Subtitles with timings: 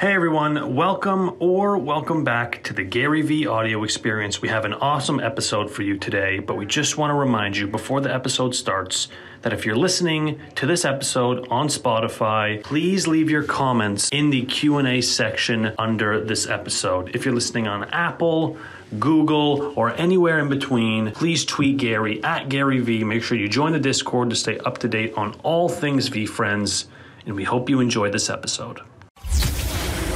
[0.00, 4.40] Hey everyone, welcome or welcome back to the GaryVee audio experience.
[4.40, 7.66] We have an awesome episode for you today, but we just want to remind you
[7.66, 9.08] before the episode starts
[9.42, 14.46] that if you're listening to this episode on Spotify, please leave your comments in the
[14.46, 17.14] Q&A section under this episode.
[17.14, 18.56] If you're listening on Apple,
[18.98, 23.04] Google, or anywhere in between, please tweet Gary at GaryVee.
[23.04, 26.86] Make sure you join the Discord to stay up to date on all things VeeFriends,
[27.26, 28.80] and we hope you enjoy this episode.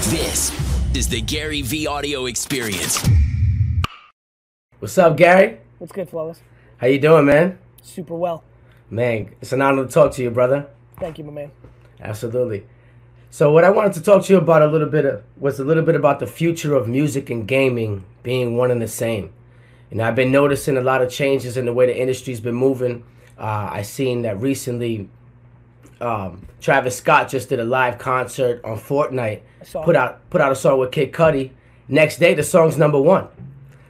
[0.09, 0.53] This
[0.95, 3.09] is the GaryVee audio experience.
[4.79, 5.61] What's up, Gary?
[5.79, 6.43] What's good, Flawless?
[6.77, 7.59] How you doing, man?
[7.81, 8.45] Super well.
[8.91, 10.67] Man, it's an honor to talk to you, brother.
[11.01, 11.53] Thank you, my man.
[12.03, 12.67] Absolutely.
[13.31, 15.65] So what I wanted to talk to you about a little bit of, was a
[15.65, 19.33] little bit about the future of music and gaming being one and the same.
[19.91, 23.05] And I've been noticing a lot of changes in the way the industry's been moving.
[23.39, 25.09] Uh, I seen that recently
[26.05, 29.41] um, Travis Scott just did a live concert on Fortnite.
[29.85, 31.51] Put out put out a song with Kid Cudi.
[31.89, 33.29] Next day, the song's number one.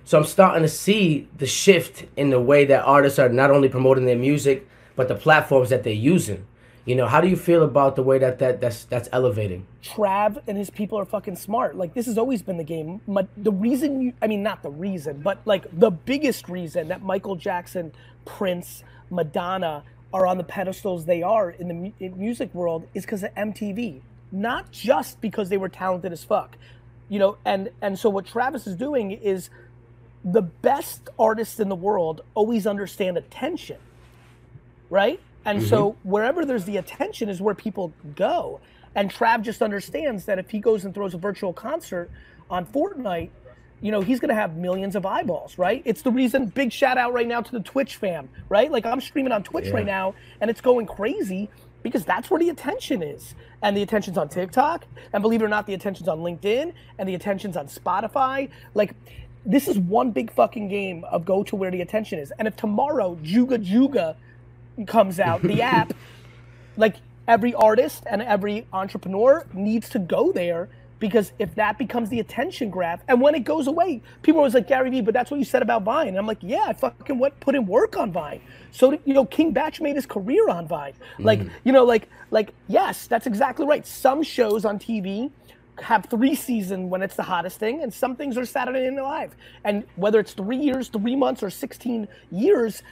[0.05, 3.69] So I'm starting to see the shift in the way that artists are not only
[3.69, 6.47] promoting their music, but the platforms that they're using.
[6.85, 9.67] You know, how do you feel about the way that, that that's that's elevating?
[9.83, 11.77] Trav and his people are fucking smart.
[11.77, 13.01] Like this has always been the game.
[13.09, 17.03] But the reason you, I mean, not the reason, but like the biggest reason that
[17.03, 17.93] Michael Jackson,
[18.27, 19.83] Prince, Madonna
[20.15, 23.35] are on the pedestals they are in the mu- in music world is because of
[23.35, 24.01] MTV.
[24.33, 26.57] Not just because they were talented as fuck,
[27.11, 27.37] you know.
[27.45, 29.51] And and so what Travis is doing is
[30.25, 33.77] the best artists in the world always understand attention
[34.91, 35.21] right?
[35.45, 36.09] And so mm-hmm.
[36.09, 38.61] wherever there's the attention is where people go.
[38.95, 42.11] And Trav just understands that if he goes and throws a virtual concert
[42.49, 43.31] on Fortnite,
[43.85, 45.83] you know, he's gonna have millions of eyeballs, right?
[45.85, 48.73] It's the reason big shout out right now to the Twitch fam, right?
[48.73, 51.51] Like I'm streaming on Twitch right now and it's going crazy
[51.83, 53.35] because that's where the attention is.
[53.61, 57.09] And the attention's on TikTok, and believe it or not, the attention's on LinkedIn, and
[57.09, 58.49] the attention's on Spotify.
[58.73, 58.95] Like
[59.45, 62.33] this is one big fucking game of go to where the attention is.
[62.39, 64.17] And if tomorrow Juga Juga
[64.87, 65.93] comes out, the app,
[66.79, 66.97] like
[67.29, 70.71] every artist and every entrepreneur needs to go there
[71.05, 74.55] because if that becomes the attention graph, and when it goes away, people are always
[74.55, 76.09] like Gary Vee, but that's what you said about Vine.
[76.09, 78.41] And I'm like, yeah, I fucking what put in work on Vine.
[78.71, 80.95] So you know, King Bach made his career on Vine.
[81.19, 81.51] Like mm.
[81.63, 83.87] you know, like like yes, that's exactly right.
[83.87, 85.31] Some shows on TV
[85.83, 89.37] have three season when it's the hottest thing, and some things are Saturday Night Live.
[89.63, 92.83] And whether it's three years, three months, or 16 years,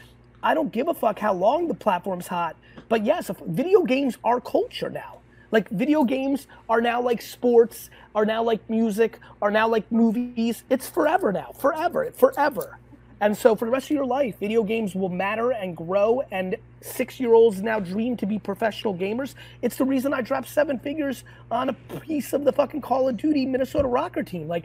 [0.42, 2.56] I don't give a fuck how long the platform's hot.
[2.90, 5.21] But yes, video games are culture now.
[5.52, 10.64] Like video games are now like sports, are now like music, are now like movies.
[10.70, 12.78] It's forever now, forever, forever.
[13.20, 16.22] And so for the rest of your life, video games will matter and grow.
[16.32, 19.34] And six-year-olds now dream to be professional gamers.
[19.60, 23.16] It's the reason I dropped seven figures on a piece of the fucking Call of
[23.16, 24.48] Duty Minnesota Rokkr team.
[24.48, 24.64] Like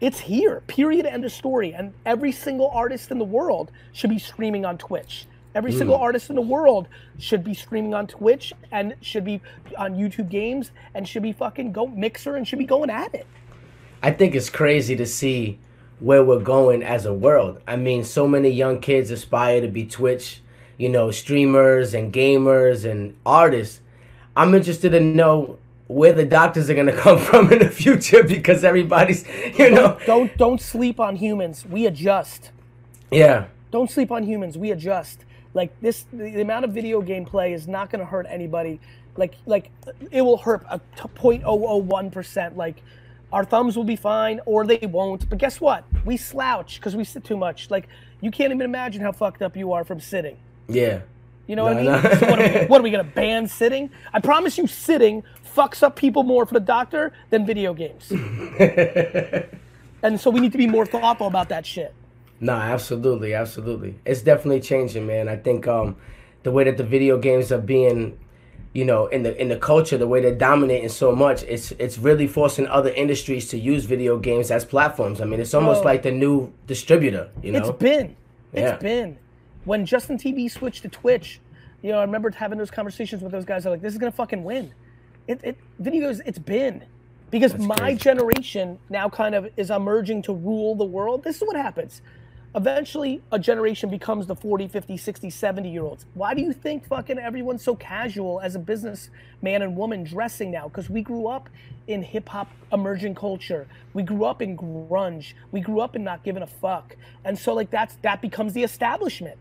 [0.00, 0.60] it's here.
[0.66, 1.06] Period.
[1.06, 1.72] End of story.
[1.72, 5.26] And every single artist in the world should be streaming on Twitch.
[5.54, 5.78] Every mm.
[5.78, 9.40] single artist in the world should be streaming on Twitch and should be
[9.76, 13.26] on YouTube Games and should be fucking go Mixer and should be going at it.
[14.02, 15.58] I think it's crazy to see
[16.00, 17.60] where we're going as a world.
[17.66, 20.40] I mean, so many young kids aspire to be Twitch,
[20.76, 23.80] you know, streamers and gamers and artists.
[24.34, 28.64] I'm interested to know where the doctors are gonna come from in the future because
[28.64, 29.24] everybody's,
[29.56, 31.64] you know, Don't don't sleep on humans.
[31.64, 32.50] We adjust.
[33.10, 33.46] yeah.
[33.70, 34.58] Don't sleep on humans.
[34.58, 35.24] We adjust.
[35.54, 38.80] Like this, the, amount of video game play is not going to hurt anybody.
[39.16, 39.70] Like like
[40.10, 42.56] it will hurt a 0.001 percent.
[42.56, 42.82] Like
[43.32, 45.28] our thumbs will be fine, or they won't.
[45.28, 45.84] But guess what?
[46.04, 47.70] We slouch because we sit too much.
[47.70, 47.88] Like
[48.20, 50.38] you can't even imagine how fucked up you are from sitting.
[50.68, 51.02] Yeah.
[51.46, 51.84] You know what I mean?
[51.86, 52.00] no.
[52.00, 53.90] So what, are we, what are we gonna ban sitting?
[54.12, 55.22] I promise you, sitting
[55.54, 58.10] fucks up people more for the doctor than video games.
[60.02, 61.94] and so we need to be more thoughtful about that shit.
[62.42, 63.94] No, absolutely, absolutely.
[64.04, 65.28] It's definitely changing, man.
[65.28, 65.96] I think um
[66.42, 68.18] the way that the video games are being,
[68.72, 71.98] you know, in the in the culture, the way they're dominating so much, it's it's
[71.98, 75.20] really forcing other industries to use video games as platforms.
[75.20, 75.84] I mean, it's almost Oh.
[75.84, 77.60] like the new distributor, you know?
[77.60, 78.16] It's been.
[78.52, 78.72] Yeah.
[78.74, 79.18] It's been.
[79.64, 81.40] When Justin.tv switched to Twitch,
[81.80, 83.62] you know, I remember having those conversations with those guys.
[83.62, 84.74] They're like, "This is gonna fucking win."
[85.28, 86.20] It, it videos.
[86.26, 86.82] It's been
[87.30, 87.98] because my crazy.
[88.00, 91.22] generation now kind of is emerging to rule the world.
[91.22, 92.02] This is what happens.
[92.54, 96.04] Eventually, a generation becomes the 40, 50, 60, 70 year olds.
[96.12, 99.08] Why do you think fucking everyone's so casual as a business
[99.40, 100.68] man and woman dressing now?
[100.68, 101.48] Because we grew up
[101.86, 103.66] in hip hop emerging culture.
[103.94, 105.32] We grew up in grunge.
[105.50, 106.94] We grew up in not giving a fuck.
[107.24, 109.38] And so like that's that becomes the establishment.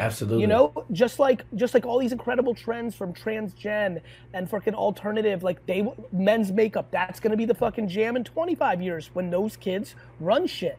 [0.00, 0.40] Absolutely.
[0.40, 4.00] You know, just like just like all these incredible trends from transgen
[4.34, 6.90] and fucking alternative, like they men's makeup.
[6.90, 10.76] That's gonna be the fucking jam in 25 years when those kids run shit.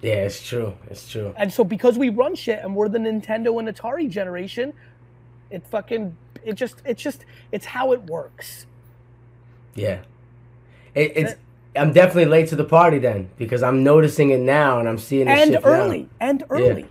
[0.00, 0.74] Yeah, it's true.
[0.88, 1.34] It's true.
[1.36, 4.72] And so because we run shit and we're the Nintendo and Atari generation,
[5.50, 8.66] it fucking it just it's just it's how it works.
[9.74, 10.00] Yeah.
[10.94, 11.34] It, it's
[11.76, 15.28] I'm definitely late to the party then because I'm noticing it now and I'm seeing
[15.28, 16.08] it and early now.
[16.20, 16.86] and early.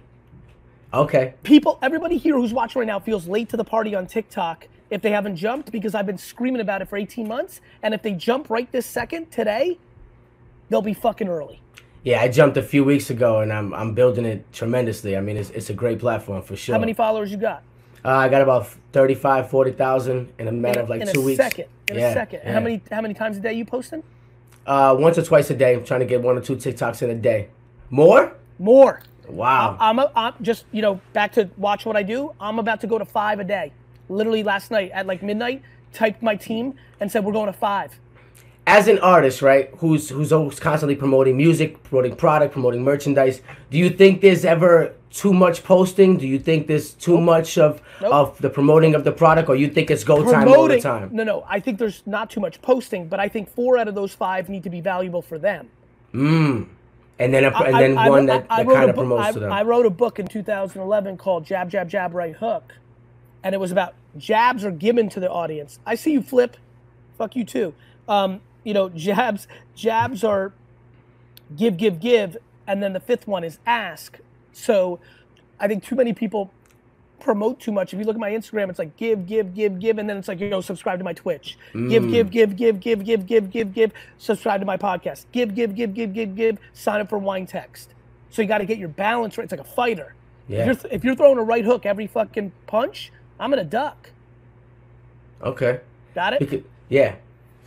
[0.93, 1.33] Okay.
[1.43, 5.01] People, everybody here who's watching right now feels late to the party on TikTok if
[5.01, 7.59] they haven't jumped because I've been screaming about it for 18 months.
[7.83, 9.77] And if they jump right this second today,
[10.69, 11.61] they'll be fucking early.
[12.03, 15.17] Yeah, I jumped a few weeks ago and I'm I'm building it tremendously.
[15.17, 16.73] I mean, it's, it's a great platform for sure.
[16.73, 17.63] How many followers you got?
[18.05, 21.23] Uh, I got about 35, 40,000 in a matter in, of like in two a
[21.23, 21.37] weeks.
[21.37, 21.65] Second.
[21.89, 22.41] In yeah, a second.
[22.43, 22.53] Yeah.
[22.53, 24.03] How many how many times a day you posting?
[24.65, 25.73] Uh, once or twice a day.
[25.73, 27.49] I'm trying to get one or two TikToks in a day.
[27.89, 28.35] More?
[28.59, 29.01] More.
[29.27, 29.77] Wow.
[29.79, 32.33] I'm, a, I'm just you know back to watch what I do.
[32.39, 33.73] I'm about to go to five a day.
[34.09, 35.61] Literally last night at like midnight,
[35.93, 37.97] typed my team and said we're going to five.
[38.69, 43.41] As an artist, right, who's who's always constantly promoting music, promoting product, promoting merchandise,
[43.71, 46.17] do you think there's ever too much posting?
[46.17, 48.13] Do you think there's too much of Nope.
[48.13, 51.09] of the promoting of the product, or you think it's go time all the time?
[51.13, 51.45] No, no.
[51.47, 54.49] I think there's not too much posting, but I think four out of those five
[54.49, 55.69] need to be valuable for them.
[56.13, 56.67] And
[57.33, 59.51] then a, and then I- one I- that, that kind of book- promotes to them.
[59.51, 62.73] I wrote a book in 2011 called Jab, Jab, Jab, Right Hook,
[63.43, 65.79] and it was about jabs are given to the audience.
[65.85, 66.57] I see you flip,
[67.17, 67.73] fuck you too.
[68.09, 70.51] Um, you know, jabs, jabs are
[71.55, 72.35] give, give, give,
[72.67, 74.19] and then the fifth one is ask.
[74.51, 74.99] So,
[75.57, 76.51] I think too many people
[77.21, 77.93] promote too much.
[77.93, 80.27] If you look at my Instagram, it's like give, give, give, give, and then it's
[80.27, 81.57] like you know subscribe to my Twitch.
[81.71, 83.93] Give, give, give, give, give, give, give, give, give.
[84.17, 85.27] Subscribe to my podcast.
[85.31, 86.57] Give, give, give, give, give, give.
[86.73, 87.87] Sign up for WineText.
[88.31, 89.45] So you got to get your balance right.
[89.45, 90.13] It's like a fighter.
[90.49, 90.59] Yeah.
[90.59, 94.09] If you're th- if you're throwing a right hook every fucking punch, I'm gonna duck.
[95.41, 95.79] okay.
[96.13, 96.65] Got it?
[96.89, 97.15] Yeah,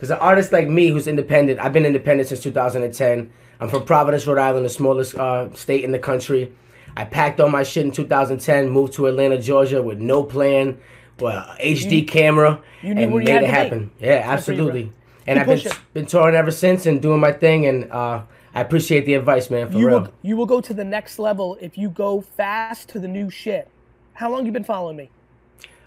[0.01, 3.31] because an artist like me who's independent, I've been independent since 2010.
[3.59, 6.51] I'm from Providence, Rhode Island, the smallest uh, state in the country.
[6.97, 10.79] I packed all my shit in 2010, moved to Atlanta, Georgia with no plan,
[11.19, 13.45] well, HD camera, you and made it to be.
[13.45, 13.91] happen.
[13.99, 14.93] Yeah, for you, absolutely.
[15.27, 18.23] And I've been, been touring ever since and doing my thing, and uh,
[18.55, 19.99] I appreciate the advice, man, for You real.
[19.99, 23.29] will you will go to the next level if you go fast to the new
[23.29, 23.69] shit.
[24.13, 25.11] How long you been following me?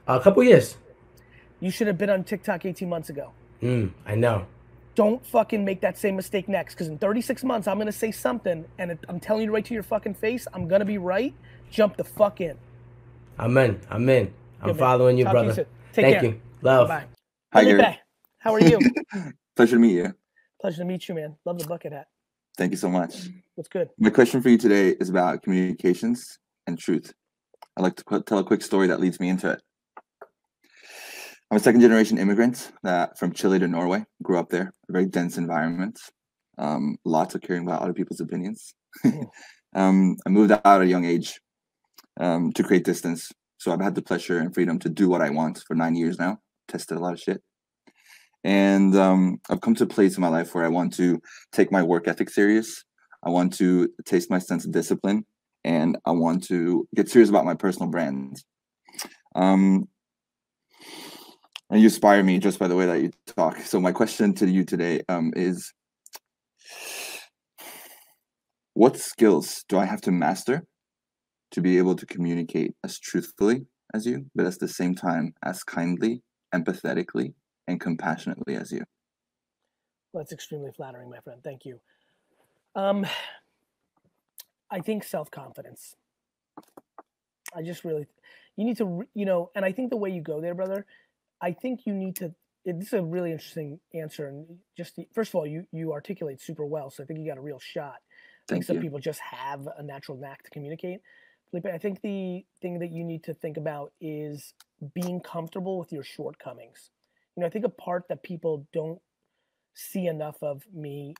[0.06, 0.76] a couple years.
[1.58, 3.32] You should have been on TikTok 18 months ago.
[3.64, 4.46] Mm, I know.
[4.94, 8.64] don't fucking make that same mistake next because in 36 months i'm gonna say something
[8.78, 11.34] and it, i'm telling you right to your fucking face i'm gonna be right
[11.70, 12.56] jump the fuck in
[13.36, 13.80] I'm in.
[13.90, 14.32] I'm in.
[14.60, 14.78] I'm Good, man.
[14.78, 15.66] following you, Talk to you brother.
[15.92, 16.24] Take Thank care.
[16.24, 16.40] you.
[16.62, 16.86] Love.
[16.88, 17.06] bye
[17.52, 17.98] Hi, Felipe, Gary.
[18.38, 18.78] how are you
[19.56, 20.14] Pleasure to meet you.
[20.60, 22.06] pleasure to meet you man love the bucket hat
[22.58, 23.14] Thank you so much.
[23.56, 26.38] what's good My question for you today is about communications
[26.68, 27.12] and truth.
[27.76, 29.60] I'd like to qu- tell a quick story that leads me into it.
[31.54, 35.06] I'm a second generation immigrant that from Chile to Norway, grew up there, a very
[35.06, 36.00] dense environment,
[36.58, 38.74] um, lots of caring about other people's opinions.
[39.76, 41.40] um, I moved out at a young age
[42.18, 43.30] um, to create distance.
[43.58, 46.18] So I've had the pleasure and freedom to do what I want for nine years
[46.18, 47.40] now, tested a lot of shit.
[48.42, 51.22] And um, I've come to a place in my life where I want to
[51.52, 52.82] take my work ethic serious.
[53.22, 55.24] I want to taste my sense of discipline
[55.62, 58.42] and I want to get serious about my personal brand.
[59.36, 59.88] Um,
[61.70, 63.58] and you inspire me just by the way that you talk.
[63.58, 65.72] So my question to you today um, is,
[68.74, 70.64] what skills do I have to master
[71.52, 75.62] to be able to communicate as truthfully as you, but at the same time as
[75.62, 77.34] kindly, empathetically,
[77.68, 78.82] and compassionately as you?
[80.14, 81.80] well, that's extremely flattering my friend thank you
[82.76, 83.04] um
[84.70, 85.96] i think self-confidence
[87.54, 88.06] i just really
[88.56, 90.86] you need to you know and i think the way you go there brother
[91.44, 92.34] i think you need to
[92.64, 94.46] it, this is a really interesting answer and
[94.76, 97.38] just the, first of all you you articulate super well so i think you got
[97.38, 97.96] a real shot
[98.44, 98.82] I think Thank some you.
[98.82, 101.00] people just have a natural knack to communicate.
[101.50, 104.52] Felipe, I think the thing that you need to think about is
[104.94, 106.90] being comfortable with your shortcomings.
[107.36, 109.00] You know, I think a part that people don't
[109.72, 111.14] see enough of me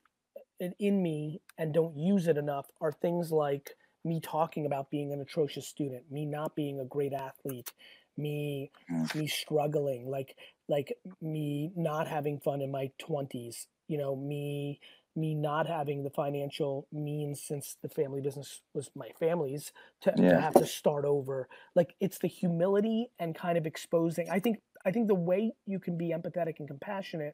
[0.59, 3.71] in me and don't use it enough are things like
[4.05, 7.71] me talking about being an atrocious student, me not being a great athlete,
[8.17, 9.07] me Mm.
[9.13, 14.79] me struggling, like like me not having fun in my 20s, you know, me
[15.15, 20.37] me not having the financial means since the family business was my family's to, to
[20.37, 24.91] have to start over like it's the humility and kind of exposing i think i
[24.91, 27.33] think the way you can be empathetic and compassionate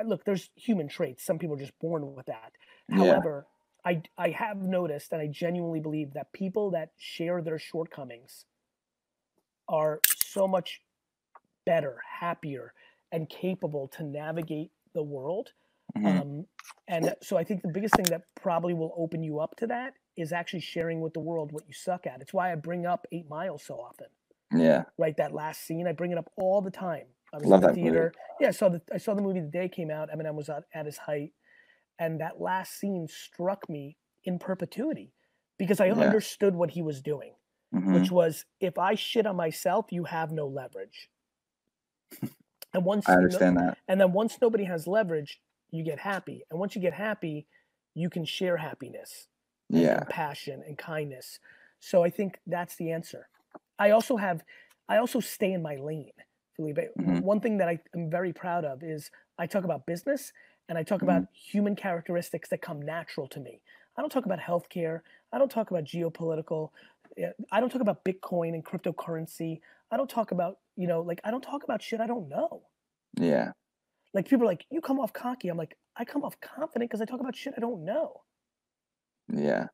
[0.00, 2.52] uh, look there's human traits some people are just born with that
[2.88, 3.20] Yeah.
[3.20, 3.46] however
[3.84, 8.46] i i have noticed and i genuinely believe that people that share their shortcomings
[9.68, 10.80] are so much
[11.64, 12.72] better, happier,
[13.12, 15.52] and capable to navigate the world.
[15.96, 16.20] Mhm.
[16.20, 16.46] Um,
[16.88, 19.94] and so I think the biggest thing that probably will open you up to that
[20.16, 22.20] is actually sharing with the world what you suck at.
[22.20, 24.08] It's why I bring up Eight Miles so often,
[24.52, 24.84] yeah.
[24.98, 25.16] right?
[25.16, 27.06] That last scene, I bring it up all the time.
[27.32, 28.16] I was Love in the that movie.
[28.40, 30.10] Yeah, I saw the I saw the movie the day it came out.
[30.10, 31.32] Eminem was at, at his height,
[31.98, 35.12] and that last scene struck me in perpetuity
[35.58, 35.94] because I Yeah.
[35.94, 37.35] understood what he was doing,
[37.72, 37.94] Mhm.
[37.94, 41.10] which was if I shit on myself, you have no leverage.
[42.72, 43.78] And once I understand that.
[43.88, 46.44] and then once nobody has leverage, you get happy.
[46.50, 47.46] And once you get happy,
[47.94, 49.28] you can share happiness,
[49.74, 49.94] and Yeah.
[49.94, 51.40] compassion, and kindness.
[51.80, 53.28] So I think that's the answer.
[53.78, 54.44] I also have,
[54.88, 56.12] I also stay in my lane,
[56.56, 56.78] Felipe.
[56.98, 57.20] Mhm.
[57.20, 60.32] One thing that I am very proud of is I talk about business
[60.68, 61.24] and I talk Mm-hmm.
[61.24, 63.62] about human characteristics that come natural to me.
[63.96, 65.00] I don't talk about healthcare.
[65.32, 66.70] I don't talk about geopolitical.
[67.18, 69.60] Eh, I don't talk about Bitcoin and cryptocurrency.
[69.90, 72.62] I don't talk about, you know, like I don't talk about shit I don't know.
[73.18, 73.52] Yeah.
[74.14, 75.48] Like people are like, you come off cocky.
[75.48, 78.22] I'm like, I come off confident because I talk about shit I don't know.
[79.32, 79.66] Yeah.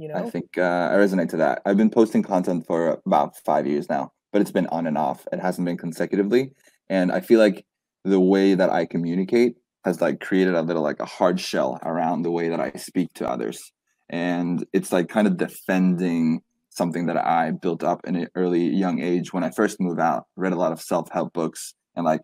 [0.00, 0.14] You know?
[0.14, 1.60] I think uh, I resonate to that.
[1.66, 5.26] I've been posting content for about five years now, but it's been on and off.
[5.30, 6.52] It hasn't been consecutively,
[6.88, 7.66] and I feel like
[8.06, 12.22] the way that I communicate has like created a little like a hard shell around
[12.22, 13.72] the way that I speak to others,
[14.10, 19.00] and it's like kind of defending something that I built up in an early young
[19.00, 20.24] age when I first moved out.
[20.36, 22.20] Read a lot of self help books and like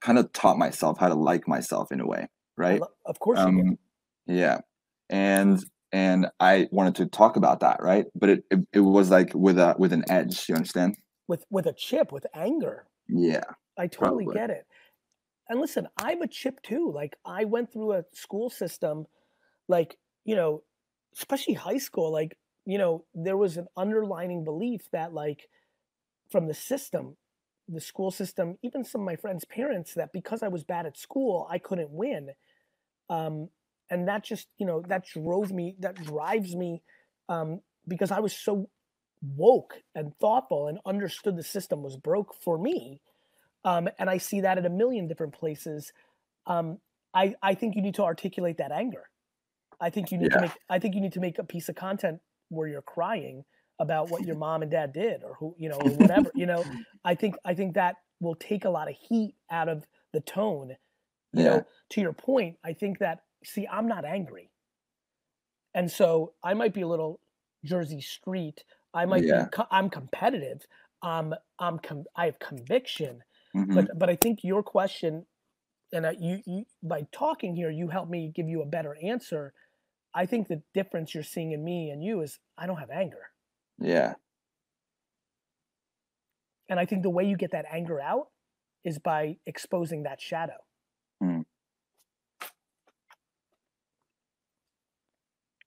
[0.00, 2.80] kind of taught myself how to like myself in a way, right?
[3.04, 3.76] Of course um,
[4.26, 4.58] yeah
[5.08, 9.32] and and i wanted to talk about that right but it, it it was like
[9.34, 12.86] with a with an edge you understand With with a chip, with anger.
[13.08, 13.42] yeah
[13.78, 14.34] I totally Probably.
[14.34, 14.66] get it.
[15.48, 16.92] And listen, I'm a chip too.
[16.94, 19.06] Like I went through a school system,
[19.68, 20.62] like, you know,
[21.16, 22.36] especially high school, like,
[22.66, 25.48] you know, there was an underlining belief that like
[26.30, 27.16] from the system,
[27.68, 30.98] the school system, even some of my friends' parents, that because I was bad at
[30.98, 32.30] school, I couldn't win.
[33.08, 33.48] Um,
[33.90, 36.82] and that just, you know, that drove me, that drives me
[37.28, 38.68] um, because I was so
[39.22, 43.00] woke and thoughtful and understood the system was broke for me
[43.64, 45.92] um, and I see that at a million different places.
[46.46, 46.78] Um,
[47.14, 49.09] I I think you need to articulate that anger.
[49.80, 51.76] I think you need to make I think you need to make a piece of
[51.76, 53.44] content where you're crying
[53.78, 56.66] about what your mom and dad did or who you know or whatever you know.
[57.04, 60.76] I think I think that will take a lot of heat out of the tone.
[61.34, 64.52] You yeah know, to your point, I think that see I'm not angry,
[65.74, 67.20] and so I might be a little
[67.64, 68.64] Jersey Street.
[68.94, 69.48] I might Yeah.
[69.48, 70.66] be I'm competitive.
[71.02, 73.22] Um, I'm com- I have conviction
[73.54, 75.26] mhm, but but I think your question,
[75.92, 79.54] and uh, you you by talking here, you help me give you a better answer.
[80.14, 83.30] I think the difference you're seeing in me and you is I don't have anger,
[83.78, 84.14] yeah.
[86.68, 88.28] And I think the way you get that anger out
[88.84, 90.54] is by exposing that shadow.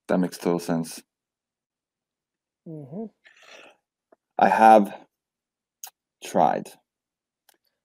[0.07, 1.01] that makes total sense.
[2.67, 3.05] Hmm
[4.39, 4.93] i have
[6.23, 6.69] tried.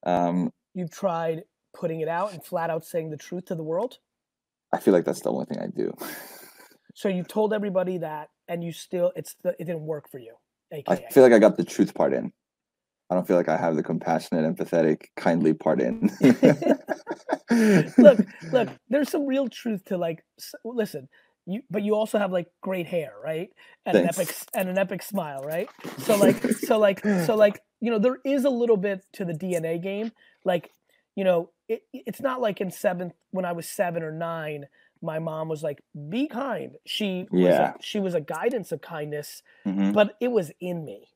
[0.05, 1.43] Um You've tried
[1.75, 3.99] putting it out and flat out saying the truth to the world.
[4.73, 5.93] i feel like that's the only thing i do
[6.99, 10.35] So you told everybody that, and you still it's the it didn't work for you.
[10.89, 12.31] i feel like i got the truth part in
[13.09, 16.11] i don't feel like i have the compassionate empathetic kindly part in
[17.51, 18.19] look,
[18.53, 20.25] look, there's some real truth to like
[20.65, 21.09] listen,
[21.47, 23.51] you but you also have like great hair, right?
[23.87, 25.69] And an epic and an epic smile, right?
[25.99, 29.33] So like so like so like, you know, there is a little bit to the
[29.33, 30.13] DNA game.
[30.45, 30.71] Like,
[31.17, 34.67] you know, it, it's not like in 7th when I was 7 or 9
[35.03, 36.77] my mom was like be kind.
[36.87, 37.61] She was Yeah.
[37.61, 41.09] a, she was a guidance of kindness, Mhm, but it was in me.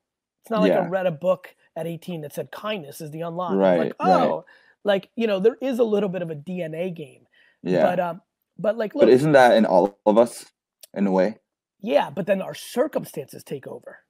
[0.43, 3.63] It's not like I read a book at 18 that said kindness is the unlock.
[3.63, 4.35] Right, like, right.
[4.35, 4.45] oh,
[4.85, 7.27] like, you know, there is a little bit of a DNA game.
[7.63, 8.23] yeah But um,
[8.59, 10.53] but like, look, but isn't that in all of us
[10.95, 11.39] in a way
[11.81, 14.01] yeah, but then our circumstances take over.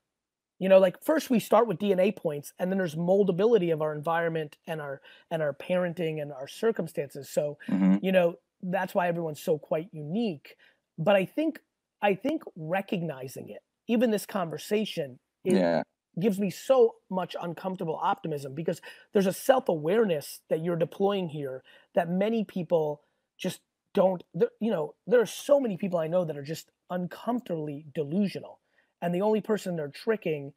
[0.58, 3.94] You know, like first we start with DNA points, and then there's moldability of our
[3.94, 7.30] environment and our and our parenting and our circumstances.
[7.30, 10.56] So Mhm, you know that's why everyone's so quite unique.
[10.98, 11.60] But I think
[12.00, 15.82] I think recognizing it, even this conversation, it yeah
[16.20, 18.80] gives me so much uncomfortable optimism because
[19.12, 21.62] there's a self-awareness that you're deploying here
[21.94, 23.02] that many people
[23.38, 23.60] just
[23.94, 24.22] don't
[24.60, 28.60] you know there are so many people i know that are just uncomfortably delusional
[29.00, 30.52] and the only person they're tricking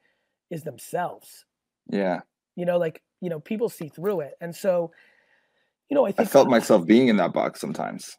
[0.50, 1.46] is themselves
[1.90, 2.22] yeah
[2.56, 4.92] you know like you know people see through it and so
[5.90, 8.18] you know i i felt myself being in that box sometimes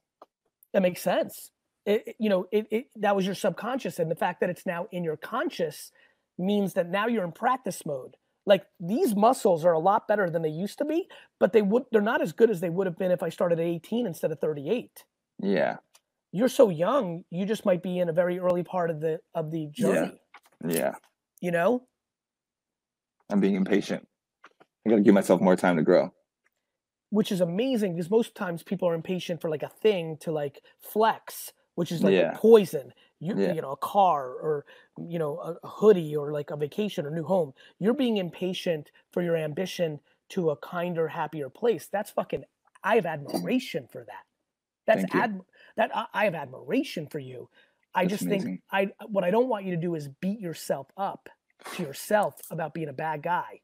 [0.73, 1.50] that makes sense
[1.85, 4.87] it, you know it, it that was your subconscious and the fact that it's now
[4.92, 5.92] in your conscious
[6.38, 8.16] means that now you're in practice mode.
[8.44, 11.08] Like these muscles are a lot better than they used to be,
[11.40, 13.58] but they would they're not as good as they would have been if I started
[13.58, 14.90] at 18 instead of 38.
[15.42, 15.76] Yeah.
[16.32, 19.50] You're so young, you just might be in a very early part of the of
[19.50, 20.20] the journey.
[20.64, 20.73] Yeah.
[20.75, 20.94] Yeah.
[21.40, 21.87] You know?
[23.30, 24.06] I'm being impatient.
[24.87, 26.12] I gotta give myself more time to grow.
[27.16, 30.62] Which is amazing because most times people are impatient for like a thing to like
[30.78, 32.35] flex, which is like Yeah.
[32.37, 32.92] poison.
[33.20, 33.52] You, Yeah.
[33.54, 34.66] you know, a car or
[34.99, 37.54] you know, a, hoodie or like a vacation or new home.
[37.78, 41.88] You're being impatient for your ambition to a kinder, happier place.
[41.88, 42.44] That's fucking.
[42.85, 43.12] I have mm.
[43.12, 44.25] admiration for that.
[44.87, 45.40] That's ad.
[45.76, 47.49] That I, I have admiration for you.
[47.94, 48.46] I That's just amazing.
[48.46, 51.28] think I what I don't want you to do is beat yourself up
[51.75, 53.61] to yourself about being a bad guy.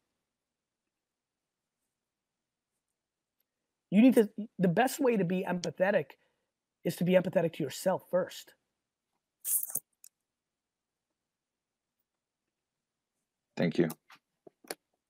[3.92, 6.12] You need to the best way to be empathetic
[6.82, 8.54] is to be empathetic to yourself first.
[13.54, 13.90] Thank you.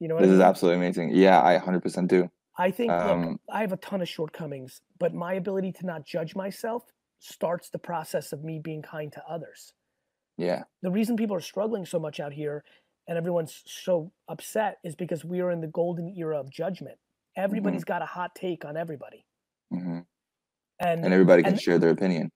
[0.00, 1.14] You know what This I is absolutely amazing.
[1.14, 2.28] Yeah, I 100% do.
[2.58, 6.04] I think look, um, I have a ton of shortcomings, but my ability to not
[6.04, 6.82] judge myself
[7.20, 9.74] starts the process of me being kind to others.
[10.36, 10.64] Yeah.
[10.82, 12.64] The reason people are struggling so much out here
[13.06, 16.98] and everyone's so upset is because we are in the golden era of judgment.
[17.36, 19.24] Everybody's got a hot take on everybody.
[19.70, 20.00] hmm
[20.80, 22.30] And, And everybody can and- share their opinion.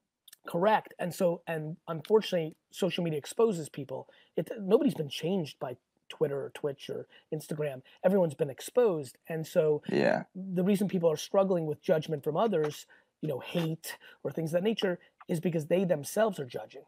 [0.46, 0.94] correct.
[0.98, 4.08] And so and unfortunately social media exposes people.
[4.36, 5.76] It nobody's been changed by
[6.08, 7.82] Twitter or Twitch or Instagram.
[8.04, 9.18] Everyone's been exposed.
[9.28, 10.22] And so Yeah.
[10.34, 12.86] the reason people are struggling with judgment from others,
[13.22, 16.84] you know, hate or things of that nature, is because they themselves are judging.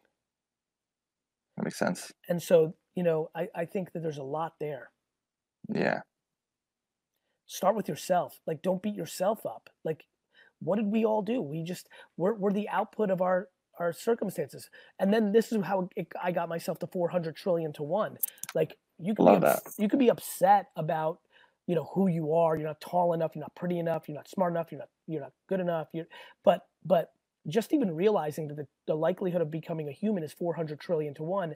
[1.56, 2.12] That makes sense.
[2.28, 4.92] And so, you know, I, I think that there's a lot there.
[5.68, 6.02] Yeah.
[7.48, 8.38] Start with yourself.
[8.46, 9.70] Like, don't beat yourself up.
[9.84, 10.04] Like,
[10.60, 11.42] what did we all do?
[11.42, 13.48] We just we're, we're the output of our
[13.80, 14.68] our circumstances.
[14.98, 18.18] And then this is how it, I got myself to 400 trillion to one.
[18.54, 21.18] Like, you could Love be ups- you could be upset about
[21.66, 22.56] you know who you are.
[22.56, 23.32] You're not tall enough.
[23.34, 24.08] You're not pretty enough.
[24.08, 24.70] You're not smart enough.
[24.70, 25.88] You're not you're not good enough.
[25.92, 26.06] You're
[26.44, 27.12] but but
[27.46, 31.22] just even realizing that the, the likelihood of becoming a human is 400 trillion to
[31.22, 31.54] one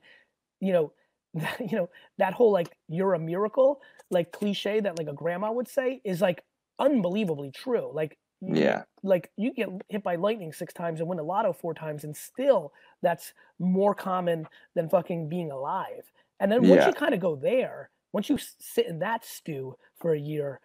[0.61, 0.93] you know
[1.61, 5.68] you know that whole like you're a miracle like cliche that like a grandma would
[5.68, 6.42] say is like
[6.79, 8.83] unbelievably true like Yeah.
[9.03, 12.16] like you get hit by lightning six times and win a lotto four times and
[12.16, 16.88] still that's more common than fucking being alive and then once Yeah.
[16.88, 20.61] you kind of go there once you sit in that stew for a year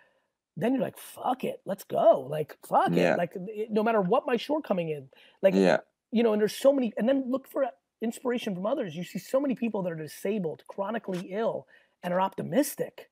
[0.57, 3.13] then you're like fuck it let's go like fuck Yeah.
[3.13, 5.07] it like eh, no matter what my shortcoming in
[5.41, 5.77] like Yeah.
[6.11, 7.63] you know and there's so many and then look for
[8.01, 8.95] inspiration from others.
[8.95, 11.67] You see so many people that are disabled chronically ill
[12.03, 13.09] and are optimistic.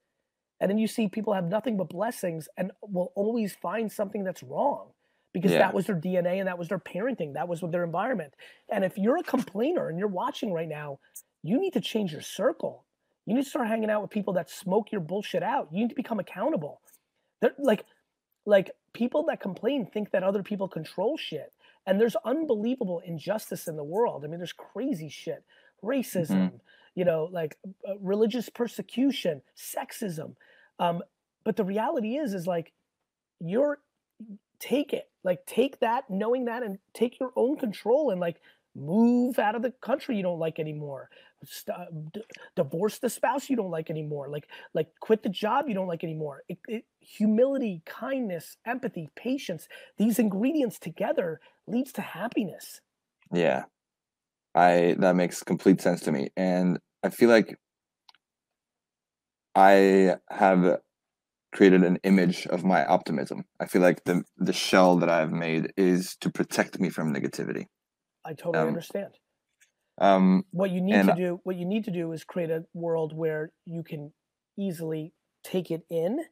[0.60, 4.44] And then you see people have nothing but blessings and will always find something that's
[4.44, 4.92] wrong
[5.34, 5.60] because Yeah.
[5.60, 7.34] that was their dna and that was their parenting.
[7.34, 8.34] That was their environment.
[8.70, 11.00] And if you're a complainer and you're watching right now
[11.44, 12.86] you need to change your circle.
[13.28, 15.68] You need to start hanging out with people that smoke your bullshit out.
[15.72, 16.82] You need to become accountable.
[17.42, 17.86] They're like
[18.48, 21.54] like people that complain think that other people control shit
[21.86, 24.24] and there's unbelievable injustice in the world.
[24.24, 25.44] I mean there's crazy shit.
[25.84, 26.54] Racism
[26.96, 30.36] you know like uh, religious persecution sexism.
[30.80, 31.04] Um
[31.44, 32.72] but the reality is is like
[33.40, 33.80] you're
[34.60, 35.10] take it.
[35.24, 38.38] Like take that knowing that and take your own control and like
[38.76, 41.10] move out of the country you don't like anymore.
[41.44, 42.24] St- uh, d-
[42.56, 44.30] divorce the spouse you don't like anymore.
[44.30, 46.44] Like like quit the job you don't like anymore.
[46.48, 49.68] It, it, humility kindness empathy patience
[49.98, 52.82] these ingredients together leads to happiness
[53.34, 53.66] Yeah.
[54.56, 56.30] I that makes complete sense to me.
[56.38, 57.58] And I feel like
[59.56, 60.80] I have
[61.54, 63.46] created an image of my optimism.
[63.60, 67.68] I feel like the the shell that I've made is to protect me from negativity.
[68.26, 69.18] i totally Um, understand
[69.98, 73.16] Um what you need to do what you need to do is create a world
[73.16, 74.14] where you can
[74.58, 76.26] easily take it in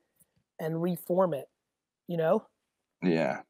[0.60, 1.48] and reform it
[2.08, 2.48] you know
[3.02, 3.44] yeah.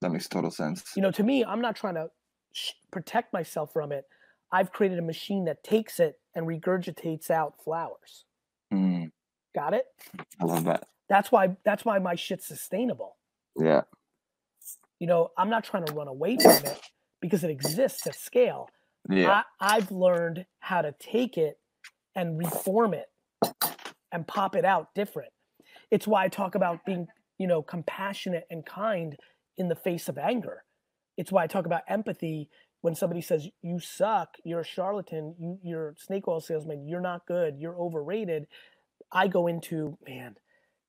[0.00, 0.84] That makes total sense.
[0.96, 2.10] you know to me i'm not trying to
[2.52, 4.04] sh- protect myself from it
[4.52, 8.24] i've created a machine that takes it and regurgitates out flowers
[8.72, 9.10] Mm,
[9.54, 9.86] got it
[10.40, 10.86] I love that.
[11.08, 13.16] that's why that's why my shit's sustainable
[13.58, 13.82] Yeah.
[15.00, 16.80] you know i'm not trying to run away from it
[17.20, 18.68] because it exists at scale
[19.08, 19.42] Yeah.
[19.60, 21.58] I, I've learned how to take it
[22.14, 23.06] and reform it
[24.12, 25.32] and pop it out different.
[25.90, 27.06] It's why I talk about being,
[27.38, 29.16] you know, compassionate and kind
[29.60, 30.64] in the face of anger.
[31.18, 32.48] It's why I talk about empathy
[32.80, 37.02] when somebody says you suck, you're a charlatan, you, you're a snake oil salesman, you're
[37.02, 38.46] not good, you're overrated.
[39.12, 40.36] I go into, man,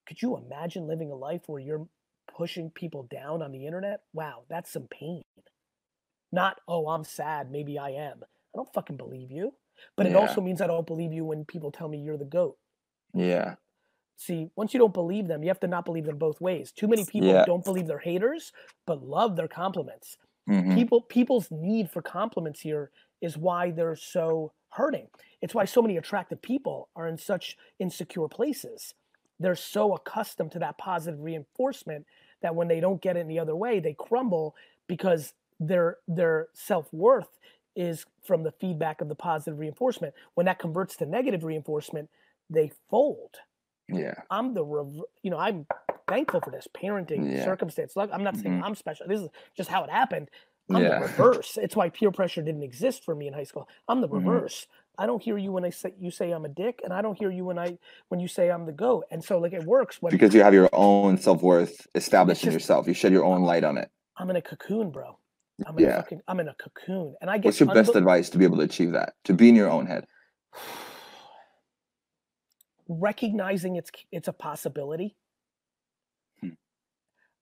[0.07, 1.85] could you imagine living a life where you're
[2.33, 4.03] pushing people down on the internet?
[4.13, 5.23] Wow, that's some pain.
[6.31, 8.21] Not, oh, I'm sad, maybe I am.
[8.23, 9.53] I don't fucking believe you.
[9.97, 12.55] but it also means I don't believe you when people tell me you're the goat.
[13.13, 13.55] Yeah.
[14.21, 16.71] See, once you don't believe them, you have to not believe them both ways.
[16.71, 17.45] Too many people Yeah.
[17.45, 18.51] don't believe they're haters,
[18.85, 20.17] but love their compliments.
[20.47, 20.85] Mhm.
[20.85, 25.09] People people's need for compliments here is why they're so hurting.
[25.41, 28.93] It's why so many attractive people are in such insecure places.
[29.39, 32.05] They're so accustomed to that positive reinforcement
[32.41, 34.55] that when they don't get it in the other way, they crumble
[34.87, 37.37] because their their self-worth
[37.75, 40.13] is from the feedback of the positive reinforcement.
[40.35, 42.09] When that converts to negative reinforcement,
[42.49, 43.37] they fold.
[43.99, 44.13] Yeah.
[44.29, 44.63] I'm the
[45.23, 45.65] you know I'm
[46.07, 47.45] thankful for this parenting Yeah.
[47.45, 47.95] circumstance.
[47.95, 48.63] Look, I'm not saying Mhm.
[48.63, 49.07] I'm special.
[49.07, 50.29] This is just how it happened.
[50.69, 50.99] I'm Yeah.
[50.99, 51.57] the reverse.
[51.57, 53.67] It's why peer pressure didn't exist for me in high school.
[53.87, 54.13] I'm the Mhm.
[54.25, 54.67] reverse.
[54.97, 57.17] I don't hear you when I say you say I'm a dick, and I don't
[57.17, 57.77] hear you when I
[58.09, 59.05] when you say I'm the goat.
[59.09, 62.51] And so like it works when Because you have your own self worth established in
[62.51, 62.87] yourself.
[62.87, 63.89] You shed your own light on it.
[64.17, 65.17] I'm in a cocoon, bro.
[65.65, 65.95] I'm in a Yeah.
[65.97, 68.57] fucking I'm in a cocoon, and I get What's your best advice to be able
[68.57, 69.13] to achieve that?
[69.25, 70.05] To be in your own head.
[72.99, 75.15] recognizing it's it's a possibility.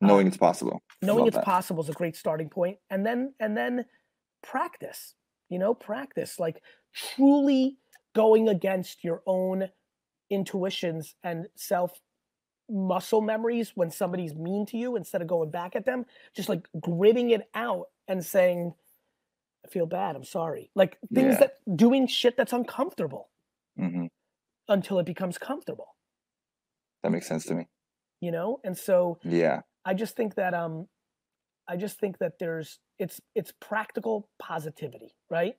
[0.01, 0.81] Knowing it's possible.
[1.01, 1.43] knowing it's that.
[1.43, 3.83] possible is a great starting point and then and then
[4.41, 5.13] practice
[5.49, 6.61] you know practice like
[6.93, 7.77] truly
[8.15, 9.67] going against your own
[10.29, 11.99] intuitions and self
[12.69, 16.65] muscle memories when somebody's mean to you instead of going back at them just like
[16.79, 18.73] gritting it out and saying
[19.65, 21.39] i feel bad i'm sorry like things Yeah.
[21.41, 23.27] that doing shit that's uncomfortable
[23.77, 24.05] hmm
[24.69, 25.95] until it becomes comfortable
[27.03, 27.67] That makes sense to me.
[28.21, 29.61] you know and so Yeah.
[29.85, 30.87] I just think that um
[31.67, 35.55] I just think that there's it's it's practical positivity, right?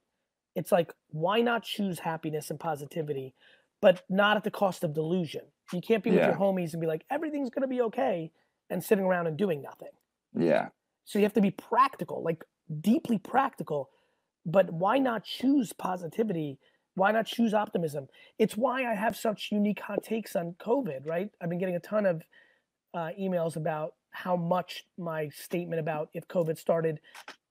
[0.54, 3.34] It's like why not choose happiness and positivity,
[3.80, 5.42] but not at the cost of delusion.
[5.72, 8.30] You can't be with your homies and be like everything's to be okay
[8.68, 9.94] and sitting around and doing nothing.
[10.34, 10.68] Yeah.
[11.04, 12.44] So you have to be practical, like
[12.80, 13.88] deeply practical.
[14.44, 16.58] But why not choose positivity?
[16.94, 18.08] Why not choose optimism?
[18.38, 21.30] It's why I have such unique hot takes on COVID, right?
[21.40, 22.22] I've been getting a ton of
[22.94, 27.00] uh, emails about how much my statement about if COVID started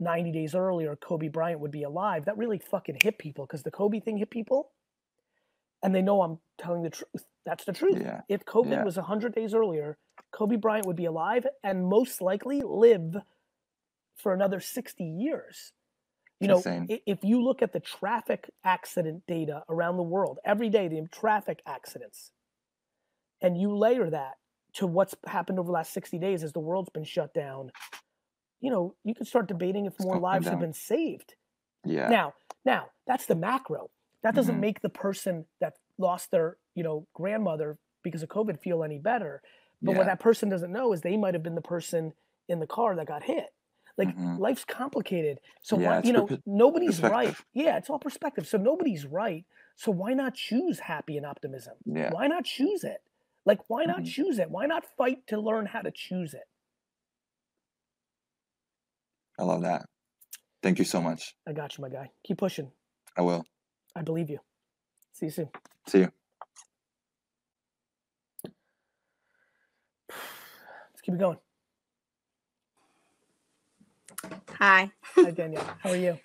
[0.01, 2.25] 90 days earlier, Kobe Bryant would be alive.
[2.25, 4.71] That really fucking hit people because the Kobe thing hit people.
[5.81, 7.25] And they know I'm telling the truth.
[7.45, 8.01] That's the truth.
[8.01, 8.21] Yeah.
[8.27, 8.83] If COVID Yeah.
[8.83, 9.97] was 100 days earlier,
[10.31, 13.15] Kobe Bryant would be alive and most likely live
[14.17, 15.71] for another 60 years.
[16.39, 16.87] You know, Insane.
[17.05, 21.61] if you look at the traffic accident data around the world, every day, the traffic
[21.65, 22.31] accidents,
[23.41, 24.35] and you layer that
[24.73, 27.71] to what's happened over the last 60 days as the world's been shut down,
[28.61, 31.35] you know, you can start debating if more lives have been saved.
[31.85, 32.07] Yeah.
[32.07, 32.33] Now,
[32.65, 33.89] now that's the macro.
[34.23, 34.59] That doesn't Mhm.
[34.59, 39.41] make the person that lost their, you know, grandmother because of COVID feel any better.
[39.81, 42.13] But what that person doesn't know is they might have been the person
[42.49, 43.53] in the car that got hit.
[43.99, 44.39] Like Mhm.
[44.39, 45.41] life's complicated.
[45.61, 47.35] So Yeah, why, you know, perpe- nobody's right.
[47.53, 48.47] Yeah, it's all perspective.
[48.47, 49.45] So nobody's right.
[49.75, 51.75] So why not choose happy and optimism?
[51.85, 52.09] Yeah.
[52.13, 53.03] Why not choose it?
[53.45, 54.07] Like why not Mhm.
[54.11, 54.49] choose it?
[54.49, 56.47] Why not fight to learn how to choose it?
[59.37, 59.89] I love that.
[60.63, 61.35] Thank you so much.
[61.45, 62.11] I got you, my guy.
[62.23, 62.71] Keep pushing.
[63.17, 63.45] I will.
[63.95, 64.39] I believe you.
[65.11, 65.49] See you soon.
[65.87, 66.11] See you.
[70.09, 71.37] Let's keep it going.
[74.57, 74.91] Hi.
[75.15, 75.63] Hi, Danielle.
[75.83, 76.17] How are you?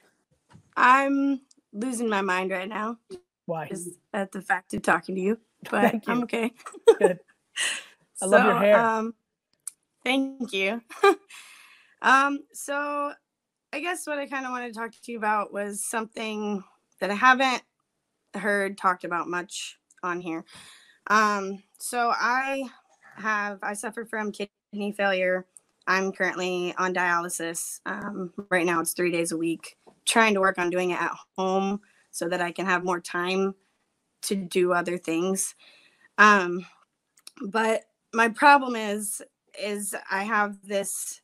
[0.76, 1.40] I'm
[1.72, 2.98] losing my mind right now
[3.46, 3.68] Why?
[3.68, 5.38] just at the fact of talking to you,
[5.70, 6.52] but Thank I'm okay.
[6.98, 7.18] Good.
[8.22, 8.78] I love your hair.
[8.78, 9.14] Um,
[10.04, 10.80] thank you.
[12.02, 13.12] um, so
[13.72, 16.62] I guess what I kind of wanted to talk to you about was something
[17.00, 17.62] that I haven't
[18.34, 20.44] heard talked about much on here.
[21.08, 22.64] Um, so I
[23.16, 25.46] have I suffer from kidney failure.
[25.86, 27.80] I'm currently on dialysis.
[27.86, 29.76] Um, right now, it's three days a week.
[30.06, 33.54] Trying to work on doing it at home so that I can have more time
[34.22, 35.54] to do other things.
[36.18, 36.66] Um,
[37.46, 39.22] but my problem is
[39.60, 41.20] is I have this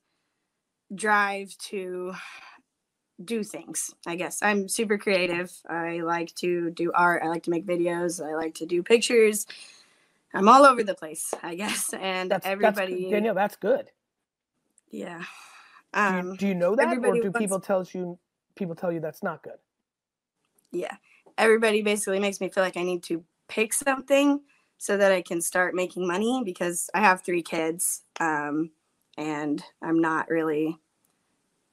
[0.95, 2.13] drive to
[3.25, 3.95] do things.
[4.07, 5.53] I guess I'm super creative.
[5.69, 7.23] I like to do art.
[7.23, 8.25] I like to make videos.
[8.25, 9.47] I like to do pictures.
[10.33, 11.93] I'm all over the place, I guess.
[11.93, 13.91] And That's, everybody, that's, Danielle, that's good.
[14.91, 15.19] Yeah.
[15.19, 18.19] Do you, Um, do you know that, or do wants- people tells you
[18.55, 19.59] people tell you that's not good?
[20.73, 20.97] yeah
[21.37, 24.41] everybody basically makes me feel like i need to pick something
[24.79, 28.71] so that i can start making money because i have three kids um,
[29.17, 30.79] and i'm not really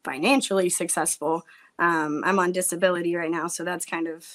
[0.04, 1.44] financially successful
[1.80, 4.26] um, i'm on disability right now so that's kind of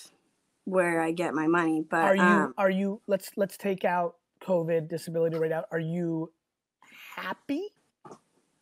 [0.64, 4.16] where i get my money but Are you um, are you let's let's take out
[4.42, 5.66] COVID disability right out.
[5.70, 6.32] Are you
[7.16, 7.71] happy?